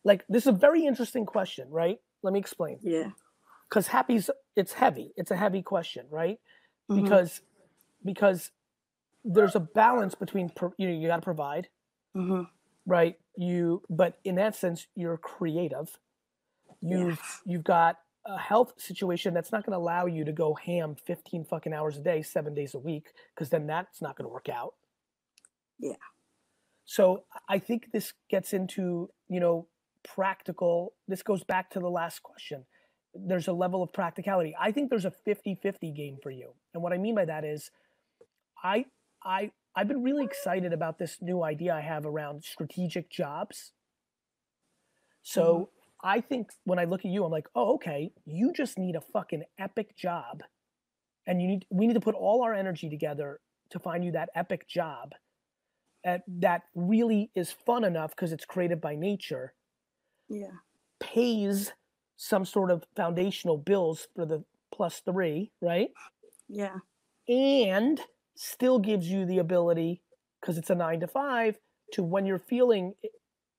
[0.05, 1.99] Like this is a very interesting question, right?
[2.23, 2.79] Let me explain.
[2.83, 3.11] yeah
[3.69, 5.13] Because happy's it's heavy.
[5.17, 6.39] It's a heavy question, right?
[6.91, 7.03] Mhm.
[7.03, 7.41] because
[8.05, 8.51] because
[9.25, 11.69] there's a balance between you know you got to provide
[12.17, 12.49] Mhm.
[12.87, 15.99] right you but in that sense you're creative
[16.81, 17.43] you've Yes.
[17.47, 21.45] you've got a health situation that's not going to allow you to go ham 15
[21.45, 24.49] fucking hours a day 7 days a week because then that's not going to work
[24.49, 24.75] out
[25.79, 25.97] Yeah.
[26.85, 29.69] so i think this gets into you know
[30.03, 32.65] practical this goes back to the last question.
[33.15, 34.55] There's a level of practicality.
[34.59, 36.53] I think there's a 50-50 game for you.
[36.75, 37.71] And what i mean by that is
[38.63, 38.85] i
[39.25, 43.73] i i've been really excited about this new idea i have around strategic jobs.
[45.23, 46.09] So mm-hmm.
[46.09, 49.01] i think when i look at you i'm like oh okay you just need a
[49.01, 50.43] fucking epic job.
[51.27, 54.31] And you need we need to put all our energy together to find you that
[54.35, 55.11] epic job
[56.05, 59.55] at, that really is fun enough because it's created by nature
[60.31, 60.61] Yeah.
[61.01, 61.73] pays
[62.17, 65.91] some sort of foundational bills for the plus three, right?
[66.49, 66.81] Yeah.
[67.29, 68.01] And
[68.35, 70.03] still gives you the ability,
[70.41, 71.59] because it's a nine to five,
[71.93, 72.95] to when you're feeling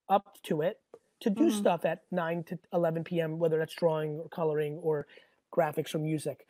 [0.10, 0.82] up to it,
[1.22, 1.52] to do Mhm.
[1.52, 5.08] stuff at 9 to 11 p.m., whether that's drawing or coloring or
[5.56, 6.48] graphics or music.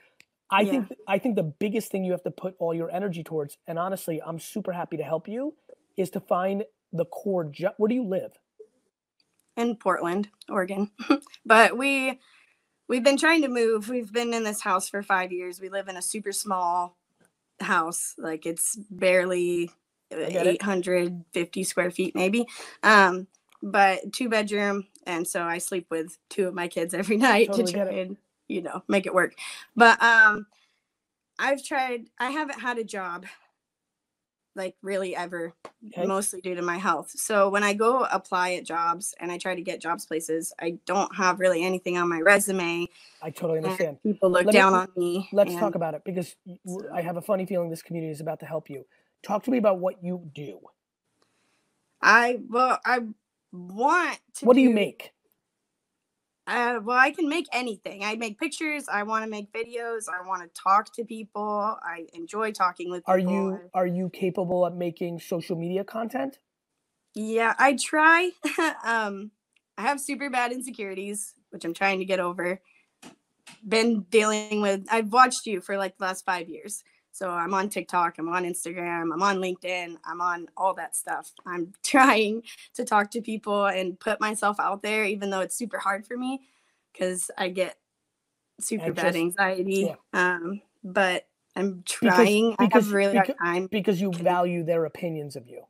[0.51, 0.65] I Yeah.
[0.65, 3.79] think I think the biggest thing you have to put all your energy towards, and
[3.79, 5.57] honestly, I'm super happy to help you,
[5.97, 7.75] is to find the core job.
[7.77, 8.40] Where do you live?
[9.57, 10.91] In Portland, Oregon.
[11.45, 12.19] but we
[12.87, 13.89] we've been trying to move.
[13.89, 15.61] We've been in this house for 5 years.
[15.61, 16.97] We live in a super small
[17.59, 18.15] house.
[18.17, 19.71] Like it's barely
[20.11, 20.55] uh, get it.
[20.55, 22.45] 850 square feet maybe.
[22.83, 23.27] Um
[23.63, 27.65] but two bedroom and so I sleep with two of my kids every night Totally
[27.65, 29.35] to try and you know make it work.
[29.75, 30.47] But um
[31.39, 33.25] I've tried I haven't had a job
[34.55, 35.53] like really ever
[35.87, 36.05] Okay.
[36.05, 37.09] mostly due to my health.
[37.09, 40.77] So when I go apply at jobs and I try to get jobs places, I
[40.85, 42.87] don't have really anything on my resume.
[43.21, 43.97] I totally understand.
[44.03, 45.27] people look Let me- down on me.
[45.33, 46.35] Let's and talk about it because
[46.93, 48.85] I have a funny feeling this community is about to help you.
[49.23, 50.59] Talk to me about what you do.
[52.01, 52.99] I well, I
[53.51, 54.45] want to.
[54.45, 55.11] What do you make?
[56.47, 58.03] Uh, well, I can make anything.
[58.03, 58.85] I make pictures.
[58.91, 60.05] I want to make videos.
[60.09, 61.77] I want to talk to people.
[61.83, 63.13] I enjoy talking with people.
[63.13, 66.39] Are you are you capable of making social media content?
[67.13, 68.31] Yeah, I try.
[68.85, 69.31] um,
[69.77, 72.61] I have super bad insecurities, which I'm trying to get over.
[73.67, 74.85] Been dealing with.
[74.91, 76.83] I've watched you for like the last five years.
[77.13, 81.31] So I'm on TikTok, I'm on Instagram, I'm on LinkedIn, I'm on all that stuff.
[81.45, 82.43] I'm trying
[82.75, 86.15] to talk to people and put myself out there, even though it's super hard for
[86.17, 86.41] me
[86.93, 87.77] because I get
[88.59, 89.93] super bad anxiety.
[90.13, 92.55] Um, but I'm trying.
[92.59, 93.67] I because- have really because- hard time.
[93.67, 95.63] Because you value their opinions of you.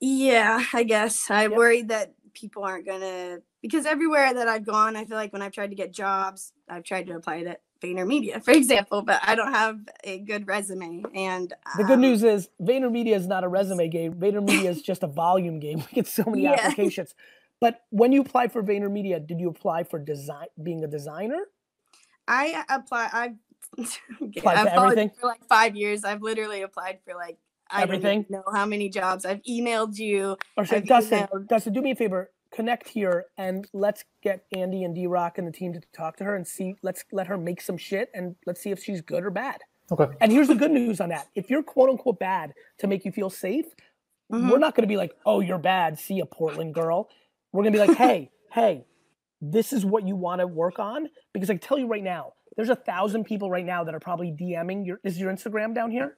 [0.00, 1.30] Yeah, I guess.
[1.30, 1.52] I Yep.
[1.52, 5.52] worry that people aren't gonna because everywhere that I've gone, I feel like when I've
[5.52, 9.52] tried to get jobs, I've tried to apply to VaynerMedia, for example, but I don't
[9.52, 11.02] have a good resume.
[11.14, 14.14] And The good um, news is VaynerMedia is not a resume game.
[14.14, 15.78] VaynerMedia is just a volume game.
[15.90, 16.52] We get so many Yeah.
[16.58, 17.14] applications.
[17.60, 21.42] But when you apply for VaynerMedia, did you apply for design being a designer?
[22.26, 23.08] I apply.
[23.12, 23.36] I've
[24.20, 25.10] Applied I've for everything?
[25.20, 26.04] for like five years.
[26.04, 27.38] I've literally applied for like
[27.70, 28.20] I don't Everything?
[28.20, 29.24] even know how many jobs.
[29.24, 30.36] I've emailed you.
[30.56, 34.84] Or say, Dustin, emailed- Dustin, do me a favor, connect here and let's get Andy
[34.84, 36.76] and DRock and the team to talk to her and see.
[36.82, 39.60] Let's let her make some shit and let's see if she's good or bad.
[39.90, 40.06] Okay.
[40.20, 43.12] And here's the good news on that: if you're quote unquote bad to make you
[43.12, 43.66] feel safe,
[44.32, 44.50] Mhm.
[44.50, 47.10] we're not going to be like, "Oh, you're bad." See a Portland girl.
[47.52, 48.86] We're going to be like, "Hey, hey,
[49.42, 52.70] this is what you want to work on." Because I tell you right now, there's
[52.70, 55.00] a thousand people right now that are probably DMing your.
[55.04, 56.16] Is your Instagram down here?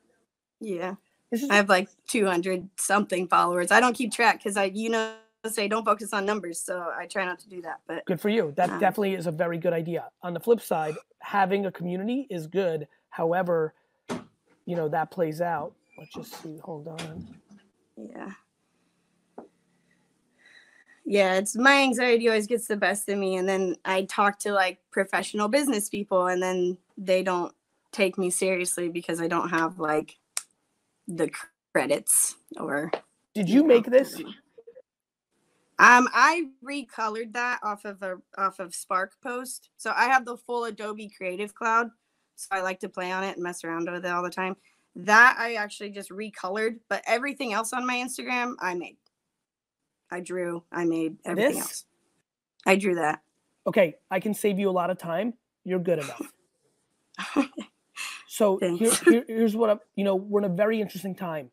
[0.61, 0.95] Yeah,
[1.31, 3.71] This is I have like 200 something followers.
[3.73, 5.15] I don't keep track because I, you know,
[5.51, 7.81] say don't focus on numbers, so I try not to do that.
[7.87, 8.53] But good for you.
[8.57, 10.11] That Um, definitely is a very good idea.
[10.23, 12.89] On the flip side, having a community is good.
[13.11, 13.75] However,
[14.67, 15.73] you know that plays out.
[15.99, 16.59] Let's just see.
[16.59, 17.27] Hold on.
[17.97, 18.33] yeah.
[21.09, 23.37] Yeah, it's my anxiety always gets the best of me.
[23.37, 27.55] And then I talk to like professional business people, and then they don't
[27.93, 30.17] take me seriously because I don't have like
[31.07, 31.31] the
[31.73, 32.91] credits or.
[33.35, 34.21] Did you make this?
[35.79, 39.69] Um, I recolored that off of a off of Spark Post.
[39.77, 41.91] So I have the full Adobe Creative Cloud.
[42.37, 44.57] So I like to play on it and mess around with it all the time.
[44.95, 48.97] That I actually just recolored, but everything else on my Instagram I made.
[50.11, 51.61] I drew, I made everything This?
[51.61, 51.85] else.
[52.65, 53.21] I drew that.
[53.67, 55.35] Okay, I can save you a lot of time.
[55.65, 56.33] You're good enough.
[58.29, 61.51] So here, here- here's what I'm, you know, we're in a very interesting time.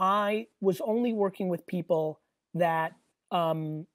[0.00, 2.18] I was only working with people
[2.54, 2.92] that
[3.30, 3.86] um,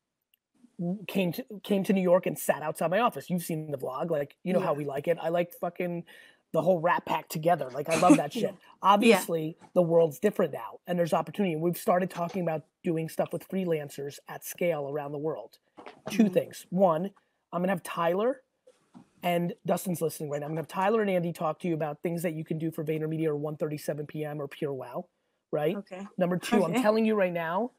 [1.07, 3.29] came to came to New York and sat outside my office.
[3.29, 5.17] You've seen the vlog, like you know how we like it.
[5.21, 6.05] I like fucking
[6.53, 7.69] the whole Rat Pack together.
[7.69, 8.55] Like I love that shit.
[8.81, 11.55] Obviously, the world's different now, and there's opportunity.
[11.55, 15.57] We've started talking about doing stuff with freelancers at scale around the world.
[16.09, 16.33] 2 Mhm.
[16.33, 16.65] things.
[16.69, 17.11] One,
[17.51, 18.41] I'm gonna have Tyler
[19.21, 20.45] and Dustin's listening right now.
[20.45, 22.71] I'm gonna have Tyler and Andy talk to you about things that you can do
[22.71, 24.41] for VaynerMedia or 1:37 p.m.
[24.41, 25.05] or PureWow,
[25.51, 25.75] right?
[25.77, 26.07] Okay.
[26.17, 27.71] Number two, I'm telling you right now.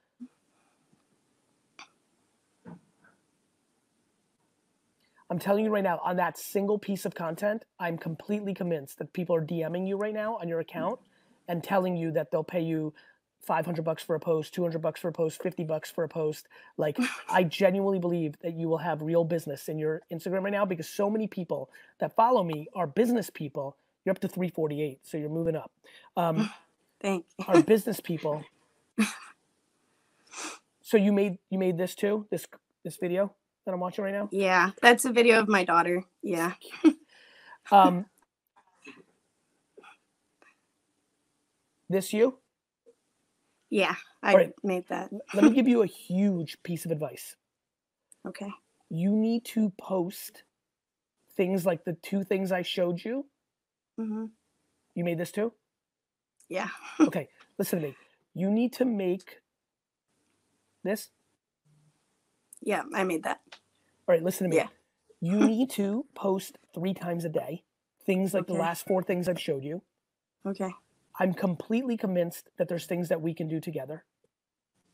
[5.31, 9.13] I'm telling you right now, on that single piece of content, I'm completely convinced that
[9.13, 10.99] people are DMing you right now on your account
[11.47, 12.93] and telling you that they'll pay you
[13.43, 16.49] 500 bucks for a post, 200 bucks for a post, 50 bucks for a post.
[16.77, 16.99] Like,
[17.31, 20.89] I genuinely believe that you will have real business in your Instagram right now because
[20.89, 23.77] so many people that follow me are business people.
[24.05, 25.71] You're up to 348, so you're moving up.
[26.17, 26.51] Um,
[27.01, 27.45] Thank you.
[27.49, 28.45] are business people.
[30.83, 32.27] So you made you made this too?
[32.33, 32.49] This
[32.83, 33.33] this video
[33.71, 34.33] that I'm watching right now?
[34.33, 36.05] Yeah, that's a video of my daughter.
[36.23, 36.55] Yeah.
[37.73, 38.07] Um
[41.91, 42.39] This you?
[43.71, 44.53] Yeah, I Alright.
[44.63, 45.11] made that.
[45.35, 47.37] Let me give you a huge piece of advice.
[48.27, 48.51] Okay.
[48.91, 50.45] You need to post
[51.37, 53.27] things like the two things I showed you.
[53.99, 54.27] hmm
[54.95, 55.53] You made this too?
[56.49, 56.69] Yeah.
[57.07, 57.29] Okay,
[57.59, 57.97] listen to me.
[58.35, 59.41] You need to make
[60.85, 61.11] this.
[62.63, 63.41] Yeah, I made that.
[64.11, 64.57] All right, listen to me.
[64.57, 64.67] Yeah.
[65.21, 67.63] You need to post three times a day.
[68.05, 69.83] Things like the last four things I've showed you.
[70.45, 70.69] Okay.
[71.21, 74.05] I'm completely convinced that there's things that we can do together.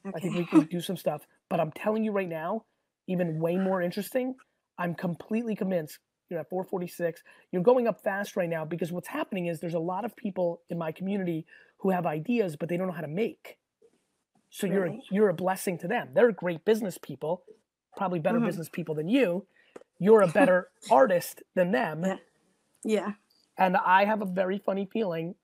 [0.07, 0.15] Okay.
[0.15, 1.27] I think we can do some stuff.
[1.49, 2.67] But I'm telling you right now,
[3.09, 4.35] even way more interesting,
[4.79, 5.99] I'm completely convinced
[6.29, 7.23] you're at 446.
[7.53, 10.61] You're going up fast right now because what's happening is there's a lot of people
[10.69, 11.47] in my community
[11.79, 13.57] who have ideas, but they don't know how to make.
[14.51, 16.11] So you're a, you're a blessing to them.
[16.13, 17.45] They're great business people,
[17.97, 18.47] probably better Mhm.
[18.47, 19.47] business people than you.
[19.99, 22.05] You're a better artist than them.
[22.05, 22.17] Yeah.
[22.85, 23.13] yeah.
[23.59, 25.35] And I have a very funny feeling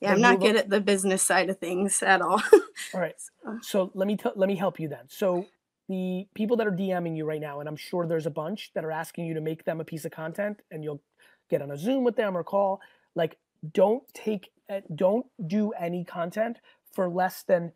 [0.00, 2.42] Yeah, I'm not good at the business side of things at all.
[2.94, 3.14] All right.
[3.62, 5.06] So- let me tell let me help you then.
[5.08, 5.46] So
[5.88, 8.84] the people that are DMing you right now, and I'm sure there's a bunch that
[8.84, 11.00] are asking you to make them a piece of content, and you'll
[11.48, 12.80] get on a Zoom with them or call.
[13.14, 13.36] Like,
[13.72, 16.58] don't take, uh, don't do any content
[16.92, 17.72] for less than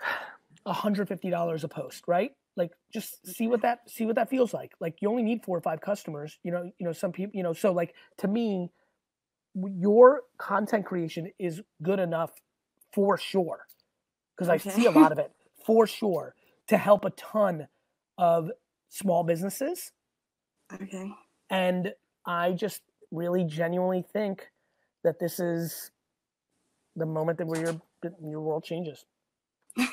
[0.66, 2.32] $150 a post, right?
[2.56, 3.34] Like, just mm.
[3.34, 4.72] see what that see what that feels like.
[4.80, 6.38] Like, you only need four or five customers.
[6.42, 8.70] You know, you know, some people, you know, so like to me,
[9.54, 12.32] your content creation is good enough
[12.92, 13.66] for sure
[14.36, 15.32] because I see a lot of it
[15.64, 16.34] for sure
[16.68, 17.68] to help a ton
[18.18, 18.50] of
[18.88, 19.92] small businesses.
[20.72, 21.10] okay.
[21.50, 21.92] And
[22.26, 24.48] I just really genuinely think
[25.02, 25.90] that this is
[26.96, 27.80] the moment that where your
[28.22, 29.04] your world changes.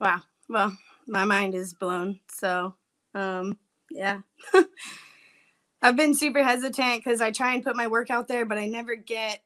[0.00, 0.22] Wow.
[0.48, 0.76] Well,
[1.06, 2.20] my mind is blown.
[2.28, 2.74] So,
[3.14, 3.58] um,
[3.90, 4.20] yeah.
[5.82, 8.66] I've been super hesitant because I try and put my work out there, but I
[8.66, 9.42] never get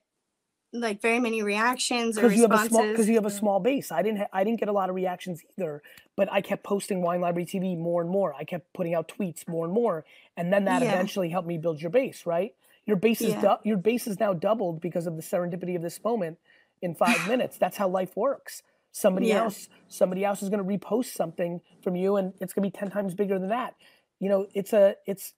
[0.72, 2.70] like very many reactions or Because you have a responses.
[2.76, 3.90] small because you have a small base.
[3.90, 5.82] I didn't ha- I didn't get a lot of reactions either,
[6.16, 8.34] but I kept posting Wine Library TV more and more.
[8.34, 10.04] I kept putting out tweets more and more,
[10.36, 10.92] and then that Yeah.
[10.92, 12.26] eventually helped me build your base.
[12.26, 13.40] Right, your base is Yeah.
[13.40, 16.36] dou- your base is now doubled because of the serendipity of this moment
[16.82, 17.56] in five minutes.
[17.56, 18.62] That's how life works.
[18.96, 19.42] Somebody Yeah.
[19.44, 22.78] else somebody else is going to repost something from you, and it's going to be
[22.78, 23.74] ten times bigger than that.
[24.20, 25.34] You know, it's a it's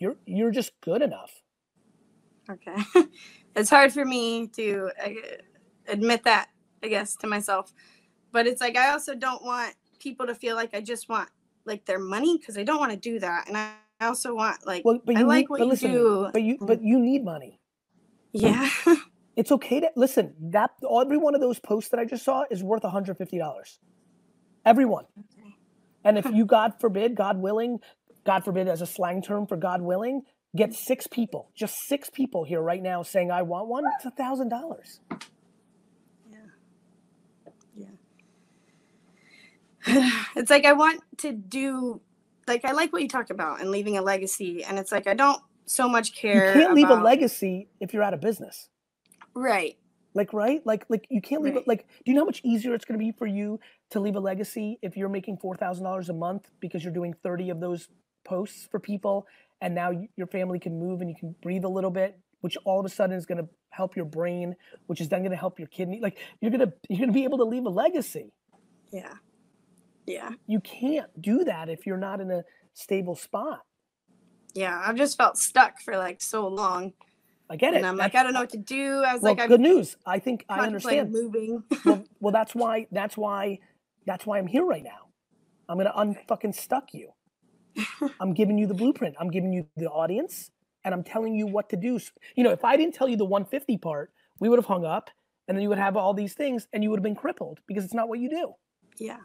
[0.00, 1.30] you're you're just good enough.
[2.50, 2.76] Okay.
[3.56, 4.90] it's hard for me to
[5.88, 6.48] admit that,
[6.82, 7.72] I guess, to myself.
[8.32, 11.28] But it's like I also don't want people to feel like I just want
[11.64, 13.48] like their money because I don't want to do that.
[13.48, 15.92] And I I also want like Well, but I you like need, what you listen,
[15.92, 16.30] do.
[16.32, 16.66] but you mm.
[16.66, 17.60] but you need money.
[18.32, 18.68] yeah.
[19.36, 20.34] It's okay to listen.
[20.40, 23.78] That every one of those posts that I just saw is worth $150.
[24.64, 25.04] Everyone.
[26.02, 27.80] And if you, God forbid, God willing,
[28.24, 30.22] God forbid as a slang term for God willing,
[30.54, 34.10] get six people, just six people here right now saying I want one, it's a
[34.10, 35.00] thousand dollars.
[37.76, 37.88] Yeah.
[39.86, 40.10] Yeah.
[40.36, 42.00] It's like I want to do
[42.46, 44.64] like I like what you talked about and leaving a legacy.
[44.64, 46.54] And it's like I don't so much care.
[46.54, 48.68] You can't leave a legacy if you're out of business.
[49.36, 49.76] Right.
[50.14, 50.66] Like right?
[50.66, 52.98] Like like you can't leave it like do you know how much easier it's gonna
[52.98, 53.60] be for you
[53.90, 57.14] to leave a legacy if you're making four thousand dollars a month because you're doing
[57.22, 57.88] 30 of those
[58.24, 59.26] posts for people
[59.60, 62.80] and now your family can move and you can breathe a little bit, which all
[62.80, 64.54] of a sudden is gonna help your brain,
[64.86, 66.00] which is then gonna help your kidney.
[66.00, 68.32] Like you're gonna you're gonna be able to leave a legacy.
[68.92, 69.14] Yeah.
[70.06, 70.30] Yeah.
[70.46, 72.42] You can't do that if you're not in a
[72.74, 73.60] stable spot.
[74.54, 74.82] Yeah.
[74.84, 76.94] I've just felt stuck for like so long.
[77.48, 77.78] I get it.
[77.78, 79.02] And I'm like, I don't know what to do.
[79.04, 79.96] I was well, like, I'm good news.
[80.04, 81.12] I think I understand.
[81.12, 81.62] moving.
[81.84, 82.86] well, well, that's why.
[82.90, 83.60] That's why.
[84.06, 85.08] That's why I'm here right now.
[85.68, 87.10] I'm gonna unfucking stuck you.
[88.20, 89.16] I'm giving you the blueprint.
[89.20, 90.50] I'm giving you the audience,
[90.84, 91.98] and I'm telling you what to do.
[92.36, 95.10] You know, if I didn't tell you the 150 part, we would have hung up
[95.48, 97.84] and then you would have all these things and you would have been crippled because
[97.84, 98.54] it's not what you do.
[98.98, 99.18] Yeah.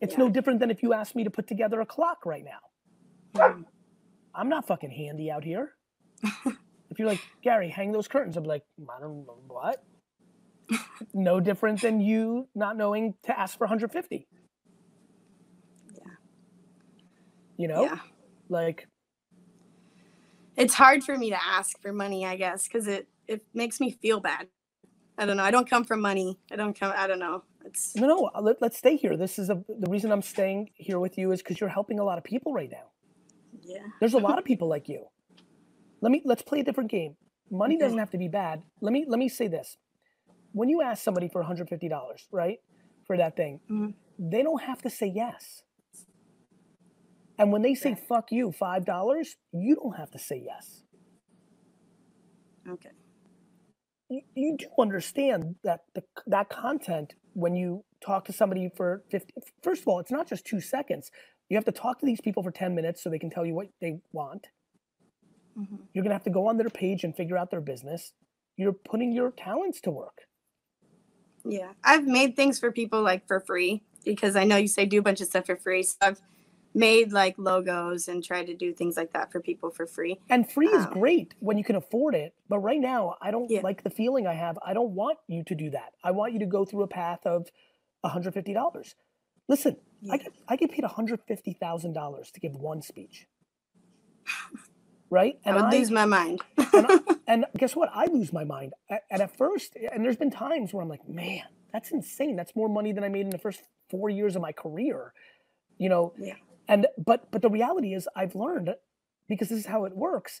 [0.00, 0.18] It's Yeah.
[0.20, 2.60] no different than if you asked me to put together a clock right now.
[3.34, 3.64] Mhm.
[4.34, 5.74] I'm not fucking handy out here.
[6.90, 8.64] if you're like, Gary, hang those curtains, I'm like,
[8.96, 9.82] I don't know what.
[11.14, 14.26] no different than you not knowing to ask for 150.
[15.94, 16.02] Yeah.
[17.56, 17.84] You know?
[17.84, 17.98] Yeah.
[18.48, 18.88] Like,
[20.56, 23.90] It's hard for me to ask for money, I guess, because it it makes me
[23.90, 24.48] feel bad.
[25.18, 25.44] I don't know.
[25.44, 26.38] I don't come from money.
[26.52, 26.92] I don't come.
[26.96, 27.44] I don't know.
[27.64, 29.16] It's no, no, uh, let, let's stay here.
[29.16, 32.04] This is a, the reason I'm staying here with you is because you're helping a
[32.04, 32.90] lot of people right now.
[33.62, 33.78] yeah.
[34.00, 35.06] There's a lot of people like you.
[36.04, 37.16] Let me let's play a different game.
[37.50, 38.62] Money doesn't have to be bad.
[38.82, 39.78] Let me let me say this.
[40.52, 42.58] When you ask somebody for $150, right?
[43.06, 43.94] For that thing, Mhm.
[44.18, 45.62] they don't have to say yes.
[47.38, 50.84] And when they say fuck you, $5, you don't have to say yes.
[52.68, 52.90] Okay.
[54.10, 59.32] You, you do understand that the, that content when you talk to somebody for 50
[59.62, 61.10] first of all, it's not just 2 seconds.
[61.48, 63.54] You have to talk to these people for 10 minutes so they can tell you
[63.54, 64.48] what they want.
[65.58, 65.78] Mhm.
[65.92, 68.12] You're going to have to go on their page and figure out their business.
[68.56, 70.26] You're putting your talents to work.
[71.44, 71.72] Yeah.
[71.84, 75.02] I've made things for people like for free because I know you say do a
[75.02, 75.82] bunch of stuff for free.
[75.82, 76.20] So I've
[76.74, 80.18] made like logos and tried to do things like that for people for free.
[80.30, 82.34] And free is great when you can afford it.
[82.48, 83.60] But right now, I don't Yeah.
[83.62, 84.58] like the feeling I have.
[84.64, 85.94] I don't want you to do that.
[86.02, 87.48] I want you to go through a path of
[88.04, 88.94] $150.
[89.48, 89.76] Listen,
[90.10, 93.26] I get I get paid $150,000 to give one speech.
[95.10, 95.38] Right?
[95.44, 96.40] I would lose my mind.
[96.56, 96.98] and, I-
[97.28, 97.90] and guess what?
[97.94, 98.72] I lose my mind.
[99.10, 101.42] And at first, and there's been times where I'm like, man,
[101.72, 102.36] that's insane.
[102.36, 105.12] That's more money than I made in the first four years of my career.
[105.78, 106.34] You know, Yeah.
[106.68, 108.70] and but but the reality is I've learned
[109.28, 110.40] because this is how it works.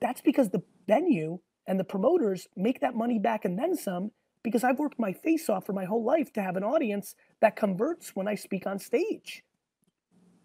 [0.00, 4.10] That's because the venue and the promoters make that money back and then some
[4.42, 7.56] because I've worked my face off for my whole life to have an audience that
[7.56, 9.42] converts when I speak on stage.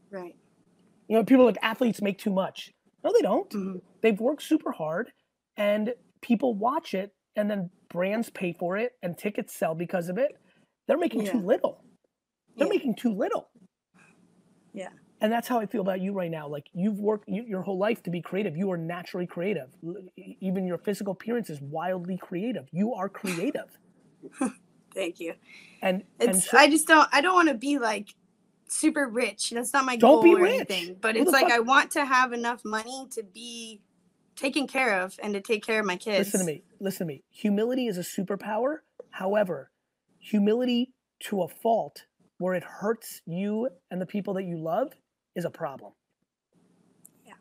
[0.09, 0.35] right.
[1.09, 2.71] You know, people are like athletes make too much.
[3.03, 3.49] No, they don't.
[3.49, 3.81] Mhm.
[4.01, 5.11] they've worked super hard
[5.57, 10.17] and people watch it and then brands pay for it and tickets sell because of
[10.17, 10.31] it.
[10.87, 11.83] They're making too little.
[12.55, 12.73] They're Yeah.
[12.73, 13.49] making too little.
[14.73, 14.89] Yeah.
[15.21, 16.47] and that's how i feel about you right now.
[16.47, 18.55] Like you've worked you, your whole life to be creative.
[18.55, 19.75] You are naturally creative.
[20.39, 22.69] Even your physical appearance is wildly creative.
[22.71, 23.77] You are creative.
[24.93, 25.33] Thank you.
[25.81, 28.15] and and It's so, I just don't I don't want to be like
[28.72, 29.49] super rich.
[29.51, 30.55] That's not my Don't goal be or rich.
[30.55, 30.97] anything.
[30.99, 33.82] But Who it's like fuck- I want to have enough money to be
[34.36, 36.32] taken care of and to take care of my kids.
[36.34, 38.78] listen to me listen to me humility is a superpower
[39.09, 39.70] however
[40.20, 42.05] humility to a fault
[42.38, 44.93] where it hurts you and the people that you love
[45.36, 45.91] is a problem
[47.28, 47.34] Yeah.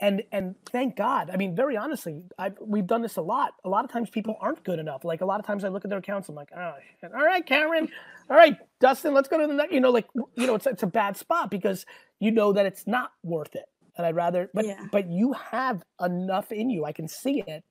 [0.00, 3.68] and and thank god i mean very honestly I, we've done this a lot a
[3.68, 5.90] lot of times people aren't good enough like a lot of times i look at
[5.90, 6.72] their accounts i'm like oh
[7.04, 7.88] all right karen
[8.28, 10.82] all right dustin let's go to the next you know like you know it's, it's
[10.82, 11.84] a bad spot because
[12.20, 13.64] you know that it's not worth it
[13.96, 14.86] and i'd rather but Yeah.
[14.92, 17.64] but you have enough in you i can see it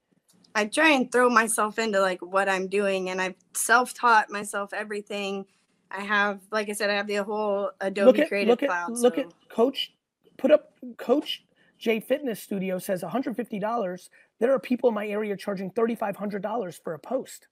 [0.55, 5.45] I try and throw myself into like what I'm doing and I've self-taught myself everything.
[5.91, 8.69] I have like I said I have the whole Adobe look at Creative look at
[8.69, 8.91] Cloud.
[8.97, 9.93] look so- at coach
[10.37, 11.45] put up coach
[11.77, 16.99] j fitness studio says $150 there are people in my area charging $3500 for a
[16.99, 17.47] post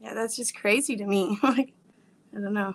[0.00, 1.38] Yeah, that's just crazy to me.
[1.44, 1.72] like
[2.36, 2.74] I don't know.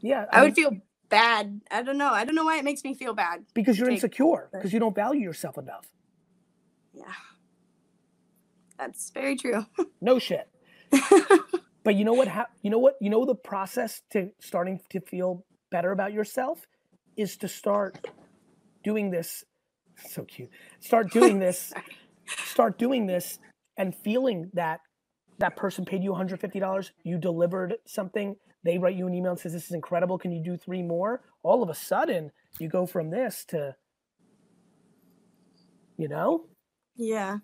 [0.00, 0.76] yeah I, mean, would feel
[1.08, 1.60] bad.
[1.70, 2.10] I don't know.
[2.10, 3.44] I don't know why it makes me feel bad.
[3.54, 5.86] because you're insecure because you don't value yourself enough
[6.92, 7.04] Yeah.
[8.78, 9.66] That's very true.
[10.00, 10.48] no shit
[11.84, 15.00] but you know what hap- you know what you know the process to starting to
[15.00, 16.66] feel better about yourself
[17.16, 18.06] is to start
[18.82, 19.44] doing this
[20.08, 21.72] so cute start doing this
[22.46, 23.38] start doing this
[23.76, 24.80] and feeling that
[25.38, 29.52] that person paid you $150 you delivered something they write you an email and says
[29.52, 33.10] this is incredible can you do three more all of a sudden you go from
[33.10, 33.74] this to
[35.96, 36.46] you know
[36.96, 37.38] yeah.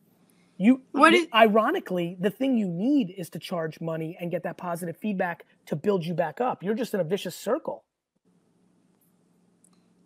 [0.58, 4.56] you what is- ironically, the thing you need is to charge money and get that
[4.56, 6.62] positive feedback to build you back up.
[6.62, 7.84] You're just in a vicious circle.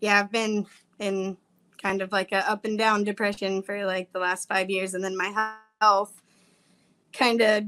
[0.01, 0.67] Yeah, I've been
[0.99, 1.37] in
[1.83, 5.05] kind of like a up and down depression for like the last five years, and
[5.05, 6.21] then my health
[7.13, 7.65] kind of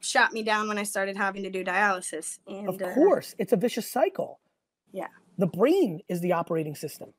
[0.00, 2.38] shot me down when I started having to do dialysis.
[2.46, 4.40] And of uh, course, it's a vicious cycle.
[4.92, 5.08] Yeah.
[5.38, 7.12] The brain is the operating system.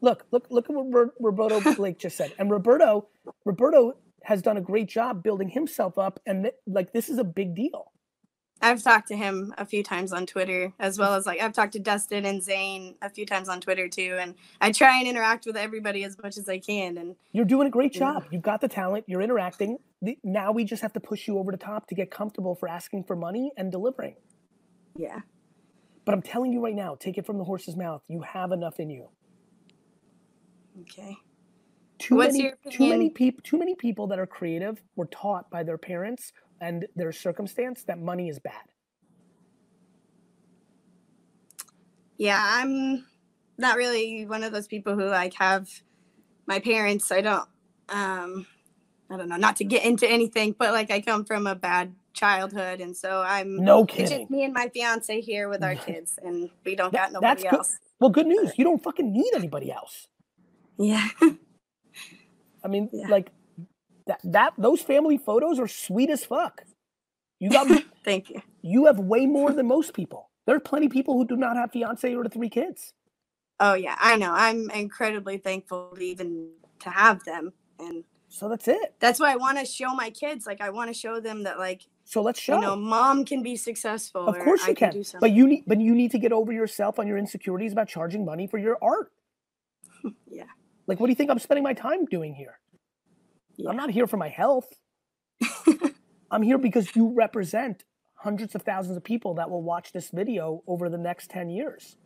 [0.00, 2.32] Look, look, look at what Roberto Blake just said.
[2.38, 3.08] And Roberto,
[3.44, 7.24] Roberto has done a great job building himself up, and th- like this is a
[7.24, 7.92] big deal.
[8.62, 11.72] I've talked to him a few times on Twitter, as well as like I've talked
[11.74, 14.16] to Dustin and Zane a few times on Twitter too.
[14.20, 16.96] And I try and interact with everybody as much as I can.
[16.98, 18.24] And You're doing a great job.
[18.30, 19.04] You've got the talent.
[19.08, 19.78] You're interacting.
[20.24, 23.04] Now we just have to push you over the top to get comfortable for asking
[23.04, 24.16] for money and delivering.
[24.96, 25.20] yeah,
[26.04, 28.02] But I'm telling you right now, take it from the horse's mouth.
[28.08, 29.08] You have enough in you.
[30.82, 31.16] okay.
[31.98, 35.62] Too What's many, too many people, too many people that are creative were taught by
[35.62, 36.32] their parents
[36.62, 38.54] and their circumstance that money is bad.
[42.16, 43.04] Yeah, I'm
[43.58, 45.68] not really one of those people who like have
[46.46, 47.10] my parents.
[47.10, 47.48] I don't,
[47.88, 48.46] um,
[49.10, 51.94] I don't know, not to get into anything, but like I come from a bad
[52.12, 53.56] childhood, and so I'm.
[53.56, 54.04] No kidding.
[54.04, 57.20] It's just me and my fiance here with our kids, and we don't That- got
[57.20, 57.54] that's nobody good.
[57.58, 57.78] else.
[58.00, 58.52] Well, good news.
[58.56, 60.06] You don't fucking need anybody else.
[60.78, 61.08] Yeah,
[62.64, 63.08] I mean, Yeah.
[63.08, 63.30] like
[64.06, 64.20] that.
[64.24, 66.62] That those family photos are sweet as fuck.
[67.40, 67.68] You got
[68.04, 68.40] thank you.
[68.62, 70.30] you have way more than most people.
[70.46, 72.92] There are plenty of people who do not have fiance or three kids.
[73.60, 74.32] Oh yeah, I know.
[74.32, 76.48] I'm incredibly thankful to even
[76.80, 78.94] to have them, and So that's it.
[78.98, 80.46] that's why I want to show my kids.
[80.46, 82.56] Like I want to show them that like So let's show.
[82.56, 84.26] you know, mom can be successful.
[84.26, 86.52] of course I you can, do but you need but you need to get over
[86.52, 89.12] yourself on your insecurities about charging money for your art.
[90.28, 90.44] Yeah.
[90.88, 92.58] Like, what do you think I'm spending my time doing here?
[93.56, 93.70] Yeah.
[93.70, 94.68] I'm not here for my health.
[96.30, 97.84] I'm here because you represent
[98.14, 101.96] hundreds of thousands of people that will watch this video over the next 10 years.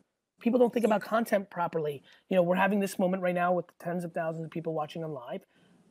[0.41, 2.03] People don't think about content properly.
[2.29, 5.05] You know, we're having this moment right now with tens of thousands of people watching
[5.05, 5.43] on live.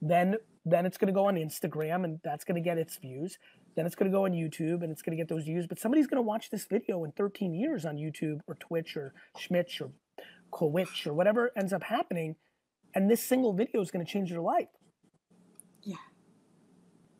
[0.01, 0.35] Then
[0.67, 3.37] then it's going to go on Instagram and that's going to get its views.
[3.75, 5.67] Then it's going to go on YouTube and it's going to get those views.
[5.67, 9.13] But somebody's going to watch this video in 13 years on YouTube or Twitch or
[9.37, 9.91] Schmitz or
[10.49, 12.35] Quitch or whatever ends up happening.
[12.95, 14.69] And this single video is going to change your life.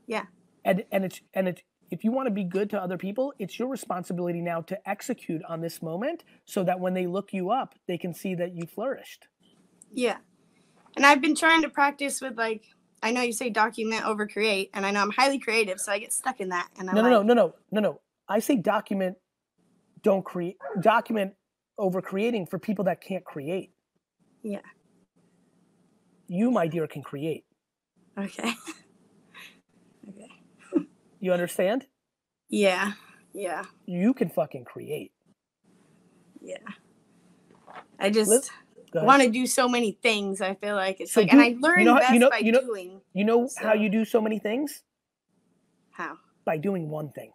[0.08, 0.26] Yeah.
[0.64, 3.60] And and it's and it's if you want to be good to other people, it's
[3.60, 7.76] your responsibility now to execute on this moment so that when they look you up,
[7.88, 9.28] they can see that you flourished.
[9.91, 10.18] Yeah.
[10.95, 12.64] And I've been trying to practice with like
[13.03, 15.99] I know you say document over create, and I know I'm highly creative, so I
[15.99, 16.70] get stuck in that.
[16.80, 18.01] And I'm No, no, like, no, no, no, no, no.
[18.28, 19.18] I say document,
[20.01, 20.58] don't create.
[20.82, 21.34] Document
[21.78, 23.72] over creating for people that can't create.
[24.41, 24.62] Yeah.
[26.28, 27.45] You, my dear, can create.
[28.18, 28.53] Okay.
[31.26, 31.88] You understand?
[32.49, 32.91] Yeah.
[33.34, 33.63] Yeah.
[33.88, 35.11] You can fucking create.
[36.39, 36.57] Yeah.
[37.97, 38.51] I just
[38.93, 40.39] want to do so many things.
[40.39, 42.38] I feel like it's So like, and do- I you know best you know- by
[42.38, 43.01] you know- doing.
[43.13, 44.84] You know how you do so many things?
[45.93, 46.17] How?
[46.45, 47.32] By doing one thing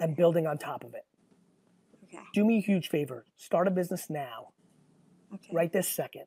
[0.00, 1.06] and building on top of it.
[2.02, 2.18] Okay.
[2.34, 3.26] Do me a huge favor.
[3.36, 4.48] Start a business now.
[5.32, 5.50] Okay.
[5.52, 6.24] right this second.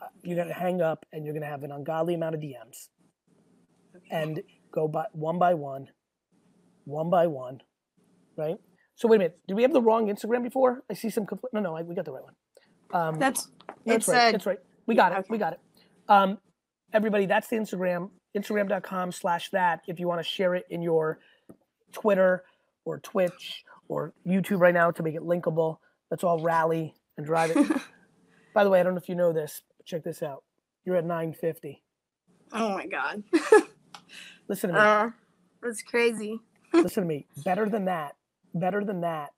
[0.00, 2.88] Uh, You're gonna hang up and you're gonna have an ungodly amount of DMs
[3.94, 4.06] Okay.
[4.10, 4.42] and
[4.74, 5.88] go by one by one,
[6.84, 7.60] one by one,
[8.36, 8.56] right?
[8.96, 9.38] So wait a minute.
[9.46, 10.82] Did we have the wrong Instagram before?
[10.90, 11.54] I see some conflict.
[11.54, 12.34] No, no, I, we got the right one.
[12.92, 13.48] Um, That's
[13.86, 14.28] that's it's right.
[14.28, 14.58] a that's right.
[14.86, 15.18] We got it.
[15.18, 15.26] okay.
[15.30, 15.60] We got it.
[16.08, 16.38] Um,
[16.92, 18.10] everybody, that's the Instagram.
[18.36, 19.80] Instagram.com slash that.
[19.88, 21.18] If you want to share it in your
[21.92, 22.44] Twitter
[22.84, 25.78] or Twitch or YouTube right now to make it linkable,
[26.10, 27.56] let's all rally and drive it.
[28.54, 30.44] By the way, I don't know if you know this, but check this out.
[30.84, 31.82] You're at 950.
[32.52, 33.24] oh my god.
[34.48, 34.80] Listen to me.
[34.80, 35.10] uh,
[35.62, 36.40] that's crazy.
[36.72, 37.26] Listen to me.
[37.44, 38.16] Better than that.
[38.54, 39.30] Better than that.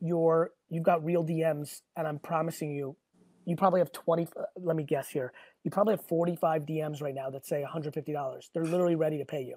[0.00, 2.96] You're you've got real DMs, and I'm promising you,
[3.44, 4.28] you probably have 20.
[4.36, 5.32] uh, Let me guess here.
[5.64, 8.40] You probably have 45 DMs right now that say $150.
[8.54, 9.56] They're literally ready to pay you.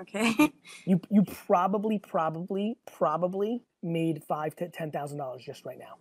[0.00, 0.52] Okay.
[0.86, 5.96] You you probably probably probably made five to ten thousand dollars just right now.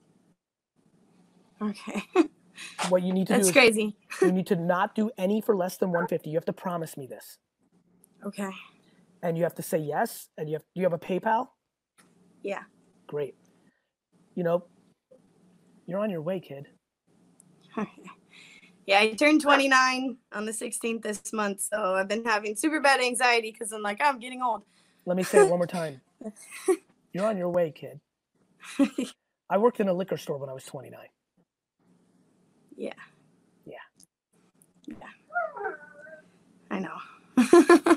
[1.69, 2.03] okay.
[2.89, 3.95] What you need to That's do is crazy.
[4.21, 6.29] you need to not do any for less than 150.
[6.29, 7.37] You have to promise me this.
[8.25, 8.51] Okay.
[9.23, 11.47] and you have to say yes and you have do you have a paypal
[12.43, 12.63] Yeah.
[13.07, 13.35] great
[14.35, 14.65] you know
[15.85, 16.67] you're on your way kid
[18.85, 22.99] Yeah, I turned 29 on the 16th this month, so I've been having super bad
[22.99, 24.63] anxiety because I'm like, I'm getting old.
[25.05, 26.01] let me say it one more time
[27.13, 27.99] you're on your way kid
[29.49, 30.99] i worked in a liquor store when i was 29
[32.77, 32.93] Yeah.
[33.65, 33.75] Yeah.
[34.87, 34.95] Yeah.
[36.71, 37.95] I know.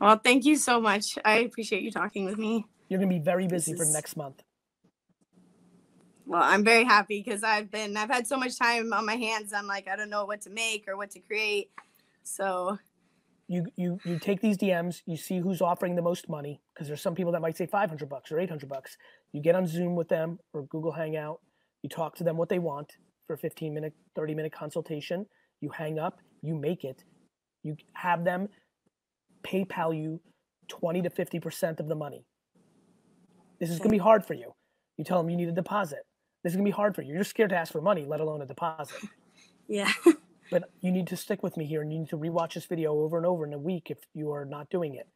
[0.00, 1.18] Well, thank you so much.
[1.24, 2.66] I appreciate you talking with me.
[2.88, 4.42] you're going to be very busy This for next month
[6.26, 9.52] Well, I'm very happy because I've been I've had so much time on my hands.
[9.52, 11.70] I'm like, I don't know what to make or what to create.
[12.22, 12.78] So
[13.48, 17.02] you you you take these dms you see who's offering the most money because there's
[17.02, 18.96] some people that might say 500 bucks or 800 bucks
[19.32, 21.40] you get on zoom with them or google hangout
[21.82, 22.92] you talk to them what they want
[23.26, 25.26] for a 15 minute 30 minute consultation
[25.60, 27.04] you hang up you make it
[27.62, 28.48] you have them
[29.46, 30.20] paypal you
[30.68, 32.24] 20 to 50% of the money.
[33.60, 34.54] This is going to be hard for you.
[34.96, 36.00] You tell them you need a deposit.
[36.42, 37.14] This is going to be hard for you.
[37.14, 38.96] You're scared to ask for money, let alone a deposit.
[39.66, 39.90] Yeah.
[40.50, 42.92] But you need to stick with me here and you need to rewatch this video
[42.92, 45.08] over and over in a week if you are not doing it.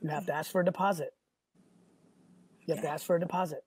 [0.00, 1.10] You have to ask for a deposit.
[2.64, 3.64] You have to ask for a deposit.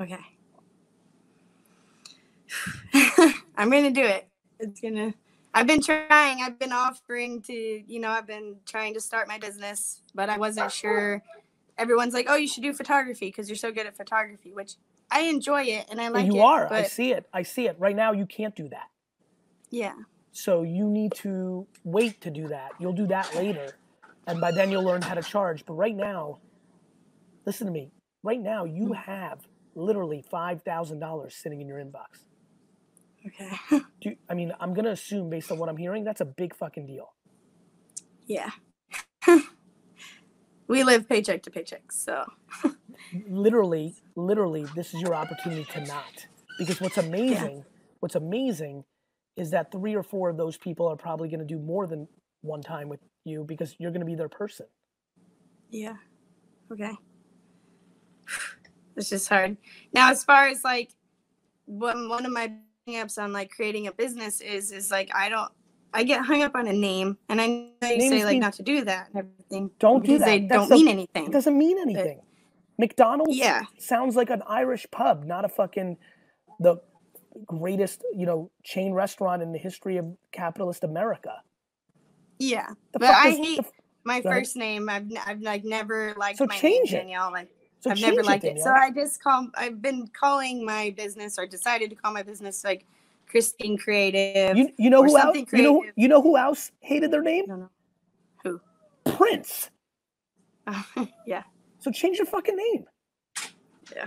[0.00, 0.20] Okay.
[3.56, 4.28] I'm gonna do it.
[4.60, 5.12] It's gonna.
[5.58, 6.40] I've been trying.
[6.40, 10.38] I've been offering to, you know, I've been trying to start my business, but I
[10.38, 11.20] wasn't sure.
[11.76, 14.76] Everyone's like, "Oh, you should do photography because you're so good at photography," which
[15.10, 16.42] I enjoy it and I like you it.
[16.42, 16.72] are.
[16.72, 17.26] I see it.
[17.32, 17.74] I see it.
[17.76, 18.88] Right now, you can't do that.
[19.70, 19.94] yeah,
[20.30, 22.70] So you need to wait to do that.
[22.78, 23.76] You'll do that later.
[24.28, 25.66] And by then you'll learn how to charge.
[25.66, 26.38] But right now,
[27.46, 27.90] listen to me.
[28.22, 28.96] Right now, you mm.
[28.96, 29.40] have
[29.74, 32.27] literally $5,000 sitting in your inbox.
[33.26, 33.58] Okay,
[34.00, 36.54] Do I mean, I'm going to assume based on what I'm hearing, that's a big
[36.54, 37.12] fucking deal.
[38.26, 38.50] yeah.
[40.68, 42.24] we live paycheck to paycheck, so
[43.28, 46.26] Literally, literally, this is your opportunity to not.
[46.58, 47.64] Because what's amazing,
[48.00, 48.84] what's amazing
[49.36, 52.08] is that three or four of those people are probably going to do more than
[52.42, 54.66] one time with you because you're going to be their person.
[55.70, 55.94] Yeah.
[56.72, 56.92] Okay.
[58.96, 59.56] It's just hard.
[59.92, 60.90] Now, as far as like
[61.66, 62.52] one one of my
[62.96, 65.50] ups on like creating a business is is like I don't
[65.94, 68.40] I get hung up on a name and I know you Names say like mean-
[68.40, 69.70] not to do that and everything.
[69.78, 70.48] Don't do because They that.
[70.48, 71.30] That's don't the- mean It anything.
[71.30, 72.20] doesn't mean anything.
[72.78, 73.62] McDonald's Yeah.
[73.78, 75.96] sounds like an Irish pub, not a fucking
[76.60, 76.76] the
[77.46, 81.42] greatest, you know, chain restaurant in the history of capitalist America.
[82.38, 82.68] Yeah.
[82.92, 83.72] The But fuck I the hate f-
[84.04, 84.40] my Go ahead.
[84.40, 84.88] first name.
[84.88, 87.02] I've n- I've like never liked So my change name it.
[87.02, 87.32] Danielle.
[87.32, 87.48] Like
[87.80, 88.60] so I've never liked it.
[88.60, 92.64] So I just call I've been calling my business or decided to call my business
[92.64, 92.84] like
[93.28, 94.56] Christine Creative.
[94.56, 95.36] you, you know who else?
[95.36, 97.46] something You know, you know who else hated their I name?
[97.46, 97.70] don't know.
[98.44, 98.60] Who?
[99.16, 99.70] Prince.
[100.66, 100.84] Oh,
[101.26, 101.42] yeah.
[101.78, 102.84] So change your fucking name.
[103.94, 104.06] Yeah.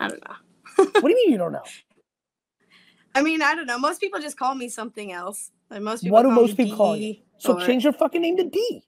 [0.00, 0.36] I don't know.
[0.76, 1.62] What do you mean you don't know?
[3.14, 3.78] I mean, I don't know.
[3.78, 5.52] Most people just call me something else.
[5.70, 7.14] Like most people What do most people call you?
[7.14, 8.82] D So or- change your fucking name to D.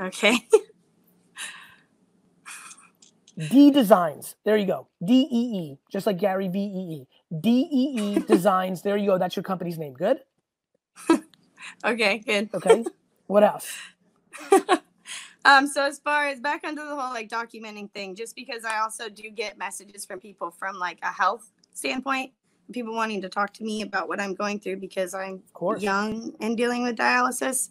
[0.00, 0.46] Okay.
[3.38, 4.36] D Designs.
[4.44, 4.88] There you go.
[5.04, 7.08] D E E, just like Gary V E E.
[7.40, 8.82] D E E Designs.
[8.82, 9.18] There you go.
[9.18, 9.94] That's your company's name.
[9.94, 10.20] Good.
[11.84, 12.50] okay, good.
[12.54, 12.84] Okay.
[13.26, 13.72] what else?
[15.44, 18.80] Um, so as far as back onto the whole like documenting thing, just because I
[18.80, 22.32] also do get messages from people from like a health standpoint,
[22.70, 25.42] people wanting to talk to me about what I'm going through because I'm
[25.78, 27.70] young and dealing with dialysis.